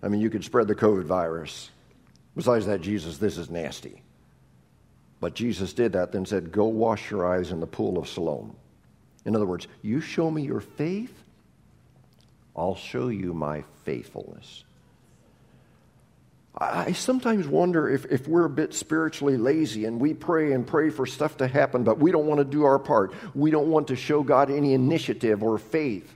I 0.03 0.09
mean, 0.09 0.19
you 0.19 0.29
could 0.29 0.43
spread 0.43 0.67
the 0.67 0.75
COVID 0.75 1.05
virus. 1.05 1.71
Besides 2.35 2.65
that, 2.65 2.81
Jesus, 2.81 3.17
this 3.17 3.37
is 3.37 3.49
nasty. 3.49 4.01
But 5.21 5.33
Jesus 5.33 5.71
did 5.73 5.93
that, 5.93 6.11
then 6.11 6.25
said, 6.25 6.51
Go 6.51 6.65
wash 6.65 7.09
your 7.09 7.25
eyes 7.25 7.51
in 7.51 7.61
the 7.61 7.67
pool 7.67 7.97
of 7.97 8.07
Siloam. 8.07 8.55
In 9.25 9.35
other 9.35 9.45
words, 9.45 9.67
you 9.81 10.01
show 10.01 10.29
me 10.29 10.43
your 10.43 10.61
faith, 10.61 11.13
I'll 12.55 12.75
show 12.75 13.07
you 13.07 13.33
my 13.33 13.63
faithfulness. 13.83 14.65
I 16.59 16.91
sometimes 16.91 17.47
wonder 17.47 17.89
if, 17.89 18.05
if 18.05 18.27
we're 18.27 18.43
a 18.43 18.49
bit 18.49 18.73
spiritually 18.73 19.37
lazy 19.37 19.85
and 19.85 19.99
we 19.99 20.13
pray 20.13 20.51
and 20.51 20.67
pray 20.67 20.89
for 20.89 21.05
stuff 21.05 21.37
to 21.37 21.47
happen, 21.47 21.85
but 21.85 21.99
we 21.99 22.11
don't 22.11 22.25
want 22.25 22.39
to 22.39 22.45
do 22.45 22.65
our 22.65 22.77
part. 22.77 23.13
We 23.33 23.49
don't 23.49 23.69
want 23.69 23.87
to 23.87 23.95
show 23.95 24.23
God 24.23 24.51
any 24.51 24.73
initiative 24.73 25.41
or 25.41 25.57
faith. 25.57 26.13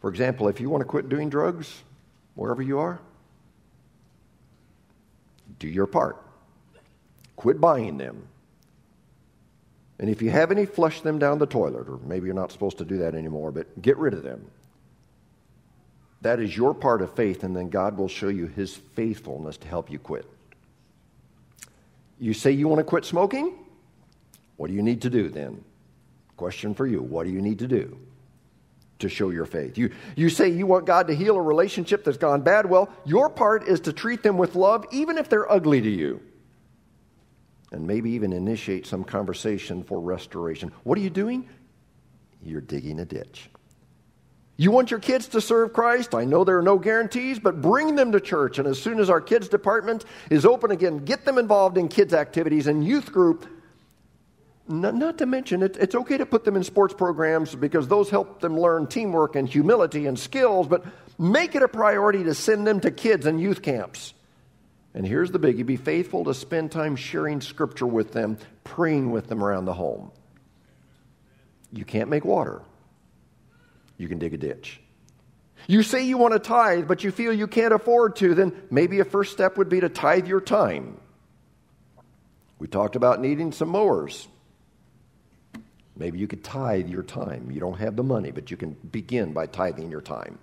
For 0.00 0.10
example, 0.10 0.48
if 0.48 0.60
you 0.60 0.68
want 0.68 0.80
to 0.80 0.84
quit 0.84 1.08
doing 1.08 1.30
drugs, 1.30 1.72
wherever 2.34 2.60
you 2.60 2.80
are, 2.80 3.00
do 5.60 5.68
your 5.68 5.86
part. 5.86 6.20
Quit 7.36 7.60
buying 7.60 7.98
them. 7.98 8.26
And 10.00 10.10
if 10.10 10.22
you 10.22 10.30
have 10.30 10.50
any, 10.50 10.66
flush 10.66 11.02
them 11.02 11.20
down 11.20 11.38
the 11.38 11.46
toilet, 11.46 11.88
or 11.88 12.00
maybe 12.04 12.26
you're 12.26 12.34
not 12.34 12.50
supposed 12.50 12.78
to 12.78 12.84
do 12.84 12.98
that 12.98 13.14
anymore, 13.14 13.52
but 13.52 13.80
get 13.80 13.96
rid 13.96 14.12
of 14.12 14.24
them. 14.24 14.50
That 16.24 16.40
is 16.40 16.56
your 16.56 16.72
part 16.72 17.02
of 17.02 17.14
faith, 17.14 17.44
and 17.44 17.54
then 17.54 17.68
God 17.68 17.98
will 17.98 18.08
show 18.08 18.28
you 18.28 18.46
His 18.46 18.74
faithfulness 18.74 19.58
to 19.58 19.68
help 19.68 19.90
you 19.90 19.98
quit. 19.98 20.24
You 22.18 22.32
say 22.32 22.50
you 22.50 22.66
want 22.66 22.78
to 22.78 22.84
quit 22.84 23.04
smoking? 23.04 23.52
What 24.56 24.68
do 24.68 24.72
you 24.72 24.80
need 24.80 25.02
to 25.02 25.10
do 25.10 25.28
then? 25.28 25.62
Question 26.38 26.74
for 26.74 26.86
you 26.86 27.02
What 27.02 27.26
do 27.26 27.30
you 27.30 27.42
need 27.42 27.58
to 27.58 27.66
do 27.66 27.98
to 29.00 29.10
show 29.10 29.28
your 29.28 29.44
faith? 29.44 29.76
You, 29.76 29.90
you 30.16 30.30
say 30.30 30.48
you 30.48 30.66
want 30.66 30.86
God 30.86 31.08
to 31.08 31.14
heal 31.14 31.36
a 31.36 31.42
relationship 31.42 32.04
that's 32.04 32.16
gone 32.16 32.40
bad? 32.40 32.64
Well, 32.70 32.88
your 33.04 33.28
part 33.28 33.68
is 33.68 33.80
to 33.80 33.92
treat 33.92 34.22
them 34.22 34.38
with 34.38 34.54
love, 34.54 34.86
even 34.92 35.18
if 35.18 35.28
they're 35.28 35.52
ugly 35.52 35.82
to 35.82 35.90
you 35.90 36.22
and 37.70 37.86
maybe 37.86 38.12
even 38.12 38.32
initiate 38.32 38.86
some 38.86 39.04
conversation 39.04 39.84
for 39.84 40.00
restoration. 40.00 40.72
What 40.84 40.96
are 40.96 41.02
you 41.02 41.10
doing? 41.10 41.46
You're 42.42 42.62
digging 42.62 43.00
a 43.00 43.04
ditch. 43.04 43.50
You 44.56 44.70
want 44.70 44.90
your 44.90 45.00
kids 45.00 45.28
to 45.28 45.40
serve 45.40 45.72
Christ? 45.72 46.14
I 46.14 46.24
know 46.24 46.44
there 46.44 46.58
are 46.58 46.62
no 46.62 46.78
guarantees, 46.78 47.40
but 47.40 47.60
bring 47.60 47.96
them 47.96 48.12
to 48.12 48.20
church. 48.20 48.58
And 48.58 48.68
as 48.68 48.80
soon 48.80 49.00
as 49.00 49.10
our 49.10 49.20
kids' 49.20 49.48
department 49.48 50.04
is 50.30 50.46
open 50.46 50.70
again, 50.70 51.04
get 51.04 51.24
them 51.24 51.38
involved 51.38 51.76
in 51.76 51.88
kids' 51.88 52.14
activities 52.14 52.68
and 52.68 52.86
youth 52.86 53.12
group. 53.12 53.46
Not, 54.66 55.18
to 55.18 55.26
mention, 55.26 55.62
it, 55.62 55.76
it's 55.76 55.94
okay 55.94 56.16
to 56.16 56.24
put 56.24 56.44
them 56.44 56.56
in 56.56 56.62
sports 56.62 56.94
programs 56.94 57.54
because 57.54 57.88
those 57.88 58.08
help 58.08 58.40
them 58.40 58.58
learn 58.58 58.86
teamwork 58.86 59.36
and 59.36 59.48
humility 59.48 60.06
and 60.06 60.18
skills, 60.18 60.68
but 60.68 60.84
make 61.18 61.54
it 61.54 61.62
a 61.62 61.68
priority 61.68 62.24
to 62.24 62.34
send 62.34 62.66
them 62.66 62.80
to 62.80 62.90
kids 62.90 63.26
and 63.26 63.40
youth 63.40 63.60
camps. 63.60 64.14
And 64.94 65.04
here's 65.06 65.32
the 65.32 65.40
biggie 65.40 65.66
be 65.66 65.76
faithful 65.76 66.24
to 66.24 66.34
spend 66.34 66.70
time 66.70 66.94
sharing 66.94 67.40
scripture 67.40 67.86
with 67.86 68.12
them, 68.12 68.38
praying 68.62 69.10
with 69.10 69.26
them 69.26 69.42
around 69.42 69.64
the 69.64 69.74
home. 69.74 70.12
You 71.72 71.84
can't 71.84 72.08
make 72.08 72.24
water, 72.24 72.62
you 73.96 74.08
can 74.08 74.18
dig 74.18 74.34
a 74.34 74.36
ditch. 74.36 74.80
You 75.66 75.82
say 75.82 76.04
you 76.04 76.18
want 76.18 76.34
to 76.34 76.38
tithe, 76.38 76.86
but 76.86 77.04
you 77.04 77.10
feel 77.10 77.32
you 77.32 77.46
can't 77.46 77.72
afford 77.72 78.16
to, 78.16 78.34
then 78.34 78.52
maybe 78.70 79.00
a 79.00 79.04
first 79.04 79.32
step 79.32 79.56
would 79.56 79.68
be 79.68 79.80
to 79.80 79.88
tithe 79.88 80.26
your 80.26 80.40
time. 80.40 80.98
We 82.58 82.66
talked 82.66 82.96
about 82.96 83.20
needing 83.20 83.52
some 83.52 83.70
mowers. 83.70 84.28
Maybe 85.96 86.18
you 86.18 86.26
could 86.26 86.44
tithe 86.44 86.88
your 86.88 87.02
time. 87.02 87.50
You 87.50 87.60
don't 87.60 87.78
have 87.78 87.96
the 87.96 88.02
money, 88.02 88.30
but 88.30 88.50
you 88.50 88.56
can 88.56 88.72
begin 88.72 89.32
by 89.32 89.46
tithing 89.46 89.90
your 89.90 90.00
time. 90.00 90.38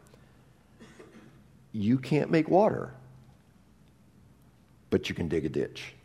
You 1.71 1.99
can't 1.99 2.31
make 2.31 2.49
water 2.49 2.93
but 4.91 5.09
you 5.09 5.15
can 5.15 5.27
dig 5.27 5.45
a 5.45 5.49
ditch. 5.49 5.95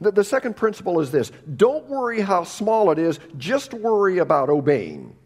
The, 0.00 0.10
the 0.10 0.24
second 0.24 0.56
principle 0.56 1.00
is 1.00 1.10
this 1.10 1.32
don't 1.56 1.86
worry 1.86 2.20
how 2.20 2.44
small 2.44 2.90
it 2.90 2.98
is, 2.98 3.18
just 3.38 3.72
worry 3.72 4.18
about 4.18 4.50
obeying. 4.50 5.16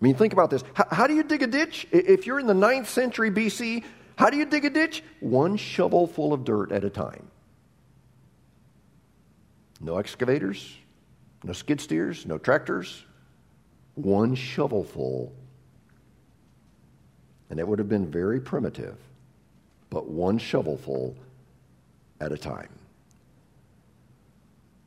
I 0.00 0.04
mean, 0.04 0.14
think 0.14 0.32
about 0.32 0.50
this. 0.50 0.64
How, 0.74 0.86
how, 0.90 1.06
do 1.06 1.14
you 1.14 1.22
dig 1.22 1.42
a 1.42 1.46
ditch? 1.46 1.86
If 1.92 2.26
you're 2.26 2.40
in 2.40 2.46
the 2.46 2.54
9th 2.54 2.86
century 2.86 3.30
BC, 3.30 3.84
how 4.16 4.30
do 4.30 4.38
you 4.38 4.46
dig 4.46 4.64
a 4.64 4.70
ditch? 4.70 5.02
One 5.20 5.56
shovel 5.56 6.06
full 6.06 6.32
of 6.32 6.44
dirt 6.44 6.72
at 6.72 6.84
a 6.84 6.90
time. 6.90 7.26
No 9.80 9.98
excavators, 9.98 10.76
no 11.44 11.52
skid 11.52 11.80
steers, 11.80 12.26
no 12.26 12.38
tractors. 12.38 13.04
One 13.94 14.34
shovelful. 14.34 15.32
And 17.50 17.58
it 17.58 17.66
would 17.66 17.78
have 17.78 17.88
been 17.88 18.10
very 18.10 18.40
primitive, 18.40 18.96
but 19.90 20.06
one 20.06 20.38
shovelful 20.38 21.16
at 22.20 22.32
a 22.32 22.38
time. 22.38 22.68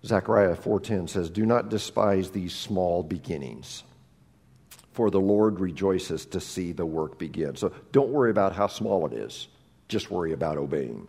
Zechariah 0.06 0.56
4:10 0.56 1.08
says, 1.08 1.30
"Do 1.30 1.46
not 1.46 1.70
despise 1.70 2.32
these 2.32 2.54
small 2.54 3.04
beginnings, 3.04 3.84
for 4.94 5.10
the 5.10 5.20
Lord 5.20 5.60
rejoices 5.60 6.26
to 6.28 6.40
see 6.40 6.72
the 6.72 6.86
work 6.86 7.18
begin." 7.18 7.56
So 7.56 7.72
don't 7.92 8.10
worry 8.10 8.32
about 8.32 8.54
how 8.54 8.68
small 8.68 9.06
it 9.06 9.14
is. 9.14 9.48
Just 9.88 10.10
worry 10.10 10.32
about 10.32 10.58
obeying. 10.58 11.08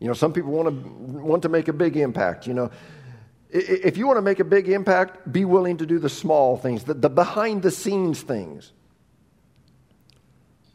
You 0.00 0.06
know, 0.06 0.14
some 0.14 0.32
people 0.32 0.52
want 0.52 0.68
to 0.68 1.22
want 1.22 1.42
to 1.42 1.48
make 1.48 1.68
a 1.68 1.72
big 1.72 1.96
impact, 1.96 2.46
you 2.46 2.54
know. 2.54 2.70
If 3.50 3.96
you 3.96 4.06
want 4.06 4.18
to 4.18 4.22
make 4.22 4.40
a 4.40 4.44
big 4.44 4.68
impact, 4.68 5.32
be 5.32 5.46
willing 5.46 5.78
to 5.78 5.86
do 5.86 5.98
the 5.98 6.10
small 6.10 6.58
things, 6.58 6.84
the, 6.84 6.92
the 6.92 7.08
behind 7.08 7.62
the 7.62 7.70
scenes 7.70 8.20
things. 8.20 8.72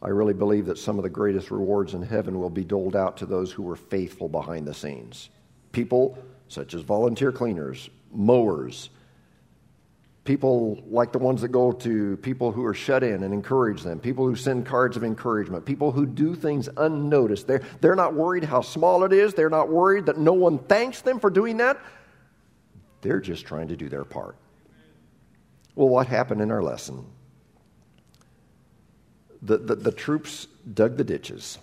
I 0.02 0.08
really 0.08 0.34
believe 0.34 0.66
that 0.66 0.76
some 0.76 0.98
of 0.98 1.04
the 1.04 1.08
greatest 1.08 1.50
rewards 1.50 1.94
in 1.94 2.02
heaven 2.02 2.38
will 2.38 2.50
be 2.50 2.64
doled 2.64 2.96
out 2.96 3.16
to 3.18 3.26
those 3.26 3.52
who 3.52 3.62
were 3.62 3.76
faithful 3.76 4.28
behind 4.28 4.66
the 4.66 4.74
scenes. 4.74 5.30
People 5.72 6.18
such 6.48 6.74
as 6.74 6.82
volunteer 6.82 7.32
cleaners, 7.32 7.88
mowers, 8.12 8.90
people 10.24 10.82
like 10.88 11.12
the 11.12 11.18
ones 11.18 11.42
that 11.42 11.48
go 11.48 11.70
to 11.70 12.16
people 12.18 12.50
who 12.50 12.64
are 12.64 12.74
shut 12.74 13.02
in 13.02 13.22
and 13.22 13.32
encourage 13.34 13.82
them, 13.82 14.00
people 14.00 14.26
who 14.26 14.34
send 14.34 14.66
cards 14.66 14.96
of 14.96 15.04
encouragement, 15.04 15.64
people 15.64 15.92
who 15.92 16.06
do 16.06 16.34
things 16.34 16.68
unnoticed. 16.76 17.46
They're, 17.46 17.62
they're 17.80 17.94
not 17.94 18.14
worried 18.14 18.44
how 18.44 18.62
small 18.62 19.04
it 19.04 19.12
is, 19.12 19.34
they're 19.34 19.50
not 19.50 19.68
worried 19.68 20.06
that 20.06 20.18
no 20.18 20.32
one 20.32 20.58
thanks 20.58 21.02
them 21.02 21.20
for 21.20 21.30
doing 21.30 21.58
that. 21.58 21.78
They're 23.02 23.20
just 23.20 23.44
trying 23.44 23.68
to 23.68 23.76
do 23.76 23.88
their 23.88 24.04
part. 24.04 24.36
Well, 25.74 25.88
what 25.88 26.06
happened 26.06 26.40
in 26.40 26.50
our 26.50 26.62
lesson? 26.62 27.04
the, 29.44 29.58
the, 29.58 29.74
the 29.76 29.92
troops 29.92 30.48
dug 30.72 30.96
the 30.96 31.04
ditches. 31.04 31.58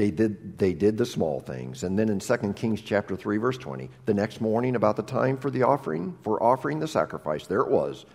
They 0.00 0.10
did, 0.10 0.56
they 0.56 0.72
did 0.72 0.96
the 0.96 1.04
small 1.04 1.40
things. 1.40 1.82
And 1.82 1.98
then 1.98 2.08
in 2.08 2.20
2 2.20 2.54
Kings 2.54 2.80
chapter 2.80 3.16
3, 3.16 3.36
verse 3.36 3.58
20, 3.58 3.90
the 4.06 4.14
next 4.14 4.40
morning, 4.40 4.74
about 4.74 4.96
the 4.96 5.02
time 5.02 5.36
for 5.36 5.50
the 5.50 5.64
offering, 5.64 6.16
for 6.22 6.42
offering 6.42 6.78
the 6.78 6.88
sacrifice, 6.88 7.46
there 7.46 7.60
it 7.60 7.68
was 7.68 8.06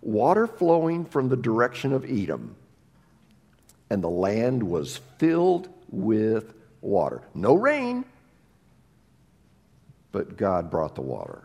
water 0.00 0.46
flowing 0.46 1.04
from 1.04 1.28
the 1.28 1.36
direction 1.36 1.92
of 1.92 2.10
Edom. 2.10 2.56
And 3.90 4.02
the 4.02 4.08
land 4.08 4.62
was 4.62 5.02
filled 5.18 5.68
with 5.90 6.54
water. 6.80 7.20
No 7.34 7.56
rain, 7.56 8.06
but 10.12 10.38
God 10.38 10.70
brought 10.70 10.94
the 10.94 11.02
water. 11.02 11.42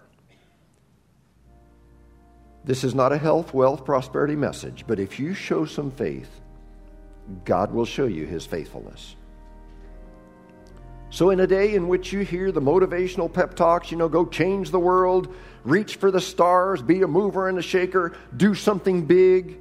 This 2.63 2.85
is 2.85 2.95
not 2.95 3.11
a 3.11 3.17
health, 3.17 3.53
wealth, 3.53 3.83
prosperity 3.83 4.37
message, 4.37 4.85
but 4.87 4.97
if 4.97 5.19
you 5.19 5.33
show 5.33 5.65
some 5.65 5.91
faith, 5.91 6.39
God 7.43 7.73
will 7.73 7.83
show 7.83 8.05
you 8.05 8.25
his 8.25 8.45
faithfulness. 8.45 9.17
So, 11.11 11.31
in 11.31 11.39
a 11.39 11.47
day 11.47 11.73
in 11.73 11.87
which 11.87 12.13
you 12.13 12.19
hear 12.19 12.51
the 12.51 12.61
motivational 12.61 13.31
pep 13.31 13.55
talks, 13.55 13.89
you 13.89 13.97
know, 13.97 14.07
go 14.07 14.25
change 14.25 14.69
the 14.69 14.79
world, 14.79 15.33
reach 15.63 15.95
for 15.95 16.11
the 16.11 16.21
stars, 16.21 16.83
be 16.83 17.01
a 17.01 17.07
mover 17.07 17.49
and 17.49 17.57
a 17.57 17.63
shaker, 17.63 18.15
do 18.37 18.53
something 18.53 19.05
big, 19.05 19.57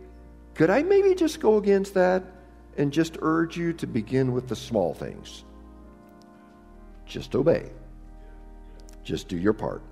could 0.55 0.71
I 0.71 0.83
maybe 0.83 1.15
just 1.15 1.41
go 1.41 1.57
against 1.57 1.95
that 1.95 2.23
and 2.77 2.93
just 2.93 3.17
urge 3.23 3.57
you 3.57 3.73
to 3.75 3.87
begin 3.87 4.33
with 4.33 4.49
the 4.49 4.57
small 4.57 4.93
things? 4.93 5.45
Just 7.07 7.35
obey, 7.35 7.71
just 9.03 9.29
do 9.29 9.39
your 9.39 9.55
part, 9.55 9.83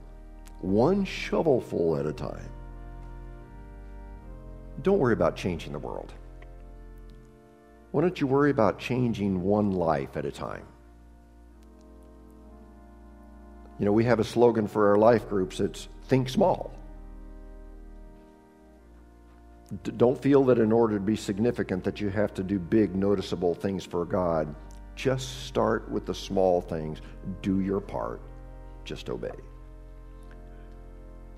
one 0.60 1.06
shovelful 1.06 1.98
at 1.98 2.04
a 2.04 2.12
time. 2.12 2.50
Don't 4.82 4.98
worry 4.98 5.14
about 5.14 5.36
changing 5.36 5.72
the 5.72 5.78
world. 5.78 6.12
Why 7.92 8.02
don't 8.02 8.20
you 8.20 8.26
worry 8.26 8.50
about 8.50 8.78
changing 8.78 9.40
one 9.40 9.70
life 9.70 10.18
at 10.18 10.26
a 10.26 10.32
time? 10.32 10.66
You 13.78 13.84
know, 13.84 13.92
we 13.92 14.04
have 14.04 14.20
a 14.20 14.24
slogan 14.24 14.66
for 14.66 14.90
our 14.90 14.96
life 14.96 15.28
groups 15.28 15.60
it's 15.60 15.88
think 16.08 16.28
small. 16.28 16.72
Don't 19.96 20.20
feel 20.20 20.44
that 20.44 20.58
in 20.58 20.70
order 20.70 20.94
to 20.94 21.00
be 21.00 21.16
significant 21.16 21.82
that 21.84 22.00
you 22.00 22.08
have 22.08 22.32
to 22.34 22.42
do 22.42 22.58
big 22.58 22.94
noticeable 22.94 23.54
things 23.54 23.84
for 23.84 24.04
God. 24.04 24.54
Just 24.94 25.46
start 25.46 25.90
with 25.90 26.06
the 26.06 26.14
small 26.14 26.60
things. 26.60 27.00
Do 27.42 27.60
your 27.60 27.80
part. 27.80 28.20
Just 28.84 29.10
obey. 29.10 29.34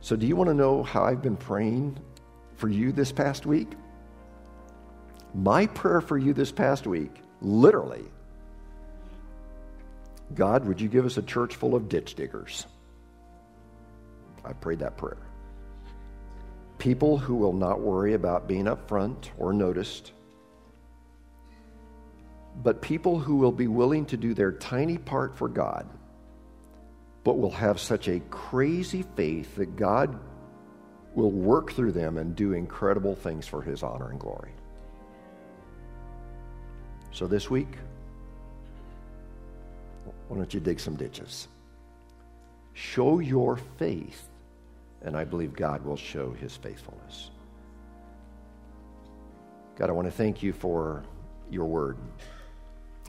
So, 0.00 0.14
do 0.14 0.26
you 0.26 0.36
want 0.36 0.48
to 0.48 0.54
know 0.54 0.82
how 0.82 1.04
I've 1.04 1.22
been 1.22 1.36
praying 1.36 1.98
for 2.56 2.68
you 2.68 2.92
this 2.92 3.10
past 3.10 3.46
week? 3.46 3.68
My 5.34 5.66
prayer 5.66 6.00
for 6.00 6.18
you 6.18 6.32
this 6.32 6.52
past 6.52 6.86
week, 6.86 7.22
literally, 7.40 8.04
God, 10.34 10.66
would 10.66 10.80
you 10.80 10.88
give 10.88 11.06
us 11.06 11.16
a 11.16 11.22
church 11.22 11.56
full 11.56 11.74
of 11.74 11.88
ditch 11.88 12.14
diggers? 12.14 12.66
I 14.44 14.52
prayed 14.52 14.80
that 14.80 14.96
prayer. 14.96 15.18
People 16.78 17.18
who 17.18 17.34
will 17.34 17.52
not 17.52 17.80
worry 17.80 18.14
about 18.14 18.46
being 18.46 18.68
up 18.68 18.88
front 18.88 19.30
or 19.36 19.52
noticed, 19.52 20.12
but 22.62 22.80
people 22.80 23.18
who 23.18 23.36
will 23.36 23.52
be 23.52 23.66
willing 23.66 24.06
to 24.06 24.16
do 24.16 24.34
their 24.34 24.52
tiny 24.52 24.96
part 24.96 25.36
for 25.36 25.48
God, 25.48 25.88
but 27.24 27.38
will 27.38 27.50
have 27.50 27.80
such 27.80 28.08
a 28.08 28.20
crazy 28.30 29.04
faith 29.16 29.56
that 29.56 29.76
God 29.76 30.18
will 31.14 31.30
work 31.30 31.72
through 31.72 31.92
them 31.92 32.16
and 32.16 32.36
do 32.36 32.52
incredible 32.52 33.14
things 33.14 33.46
for 33.46 33.60
His 33.60 33.82
honor 33.82 34.10
and 34.10 34.20
glory. 34.20 34.52
So 37.10 37.26
this 37.26 37.50
week, 37.50 37.76
why 40.28 40.36
don't 40.36 40.52
you 40.52 40.60
dig 40.60 40.78
some 40.78 40.94
ditches? 40.94 41.48
Show 42.74 43.18
your 43.18 43.56
faith, 43.78 44.28
and 45.02 45.16
I 45.16 45.24
believe 45.24 45.54
God 45.54 45.84
will 45.84 45.96
show 45.96 46.32
his 46.32 46.56
faithfulness. 46.56 47.30
God, 49.76 49.90
I 49.90 49.92
want 49.92 50.06
to 50.06 50.12
thank 50.12 50.42
you 50.42 50.52
for 50.52 51.02
your 51.50 51.66
word. 51.66 51.96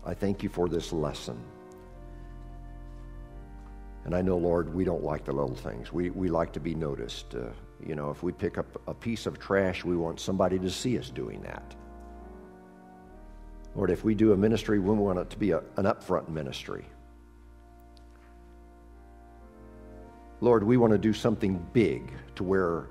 I 0.06 0.14
thank 0.14 0.44
you 0.44 0.50
for 0.50 0.70
this 0.70 0.94
lesson. 0.94 1.38
And 4.06 4.16
I 4.16 4.22
know, 4.22 4.38
Lord, 4.38 4.74
we 4.74 4.84
don't 4.84 5.04
like 5.04 5.26
the 5.26 5.34
little 5.34 5.56
things. 5.56 5.92
We, 5.92 6.10
we 6.10 6.30
like 6.30 6.54
to 6.54 6.60
be 6.60 6.74
noticed. 6.74 7.36
Uh, 7.36 7.50
you 7.86 7.96
know, 7.96 8.10
if 8.10 8.24
we 8.24 8.32
pick 8.32 8.58
up 8.58 8.82
a 8.88 8.94
piece 8.94 9.26
of 9.26 9.40
trash, 9.40 9.84
we 9.84 9.98
want 9.98 10.20
somebody 10.20 10.58
to 10.60 10.70
see 10.70 10.98
us 10.98 11.10
doing 11.10 11.42
that. 11.42 11.76
Lord, 13.76 13.92
if 13.92 14.04
we 14.04 14.16
do 14.16 14.34
a 14.34 14.38
ministry, 14.38 14.80
we 14.80 14.96
want 14.96 15.20
it 15.20 15.30
to 15.30 15.38
be 15.38 15.52
a, 15.52 15.60
an 15.78 15.86
upfront 15.86 16.30
ministry. 16.30 16.86
Lord, 20.42 20.64
we 20.64 20.78
want 20.78 20.92
to 20.94 20.98
do 20.98 21.14
something 21.14 21.66
big 21.74 22.12
to 22.36 22.44
where 22.44 22.88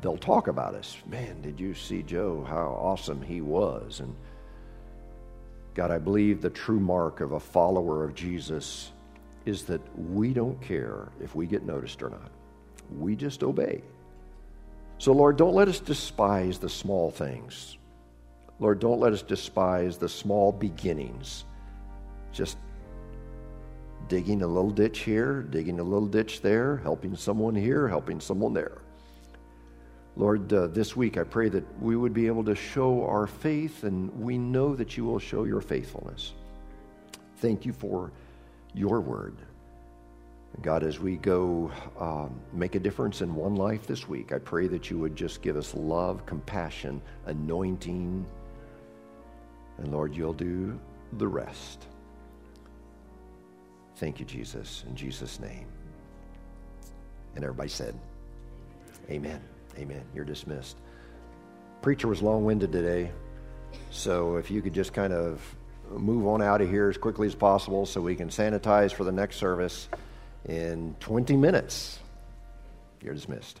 they'll 0.00 0.16
talk 0.16 0.48
about 0.48 0.74
us. 0.74 0.96
Man, 1.06 1.42
did 1.42 1.60
you 1.60 1.74
see 1.74 2.02
Joe? 2.02 2.44
How 2.48 2.78
awesome 2.80 3.20
he 3.20 3.40
was. 3.40 4.00
And 4.00 4.14
God, 5.74 5.90
I 5.90 5.98
believe 5.98 6.40
the 6.40 6.50
true 6.50 6.80
mark 6.80 7.20
of 7.20 7.32
a 7.32 7.40
follower 7.40 8.04
of 8.04 8.14
Jesus 8.14 8.92
is 9.44 9.64
that 9.64 9.80
we 9.98 10.32
don't 10.32 10.60
care 10.60 11.08
if 11.20 11.34
we 11.34 11.46
get 11.46 11.64
noticed 11.64 12.02
or 12.02 12.10
not. 12.10 12.30
We 12.98 13.16
just 13.16 13.42
obey. 13.42 13.82
So, 14.98 15.12
Lord, 15.12 15.36
don't 15.36 15.54
let 15.54 15.68
us 15.68 15.80
despise 15.80 16.58
the 16.58 16.68
small 16.68 17.10
things. 17.10 17.78
Lord, 18.58 18.80
don't 18.80 19.00
let 19.00 19.12
us 19.12 19.22
despise 19.22 19.96
the 19.96 20.08
small 20.08 20.52
beginnings. 20.52 21.44
Just 22.32 22.58
digging 24.10 24.42
a 24.42 24.46
little 24.46 24.72
ditch 24.72 24.98
here, 24.98 25.42
digging 25.42 25.78
a 25.78 25.82
little 25.82 26.08
ditch 26.08 26.42
there, 26.42 26.78
helping 26.78 27.16
someone 27.16 27.54
here, 27.54 27.86
helping 27.88 28.20
someone 28.20 28.52
there. 28.52 28.78
Lord, 30.16 30.52
uh, 30.52 30.66
this 30.66 30.96
week 30.96 31.16
I 31.16 31.22
pray 31.22 31.48
that 31.48 31.64
we 31.80 31.96
would 31.96 32.12
be 32.12 32.26
able 32.26 32.44
to 32.44 32.56
show 32.56 33.06
our 33.06 33.28
faith, 33.28 33.84
and 33.84 34.12
we 34.20 34.36
know 34.36 34.74
that 34.74 34.96
you 34.96 35.04
will 35.04 35.20
show 35.20 35.44
your 35.44 35.60
faithfulness. 35.60 36.32
Thank 37.36 37.64
you 37.64 37.72
for 37.72 38.10
your 38.74 39.00
word. 39.00 39.36
God, 40.60 40.82
as 40.82 40.98
we 40.98 41.16
go 41.16 41.70
um, 41.98 42.38
make 42.52 42.74
a 42.74 42.80
difference 42.80 43.22
in 43.22 43.32
one 43.32 43.54
life 43.54 43.86
this 43.86 44.08
week, 44.08 44.32
I 44.32 44.38
pray 44.38 44.66
that 44.66 44.90
you 44.90 44.98
would 44.98 45.14
just 45.14 45.40
give 45.40 45.56
us 45.56 45.72
love, 45.72 46.26
compassion, 46.26 47.00
anointing, 47.26 48.26
and 49.78 49.92
Lord, 49.92 50.16
you'll 50.16 50.32
do 50.32 50.78
the 51.18 51.28
rest. 51.28 51.86
Thank 54.00 54.18
you, 54.18 54.24
Jesus. 54.24 54.82
In 54.88 54.96
Jesus' 54.96 55.38
name. 55.40 55.66
And 57.36 57.44
everybody 57.44 57.68
said, 57.68 57.94
Amen. 59.10 59.42
Amen. 59.76 60.02
You're 60.14 60.24
dismissed. 60.24 60.78
Preacher 61.82 62.08
was 62.08 62.22
long 62.22 62.46
winded 62.46 62.72
today. 62.72 63.12
So 63.90 64.36
if 64.36 64.50
you 64.50 64.62
could 64.62 64.72
just 64.72 64.94
kind 64.94 65.12
of 65.12 65.42
move 65.90 66.26
on 66.26 66.40
out 66.40 66.62
of 66.62 66.70
here 66.70 66.88
as 66.88 66.96
quickly 66.96 67.26
as 67.26 67.34
possible 67.34 67.84
so 67.84 68.00
we 68.00 68.16
can 68.16 68.30
sanitize 68.30 68.90
for 68.90 69.04
the 69.04 69.12
next 69.12 69.36
service 69.36 69.86
in 70.48 70.96
20 71.00 71.36
minutes. 71.36 71.98
You're 73.02 73.12
dismissed. 73.12 73.60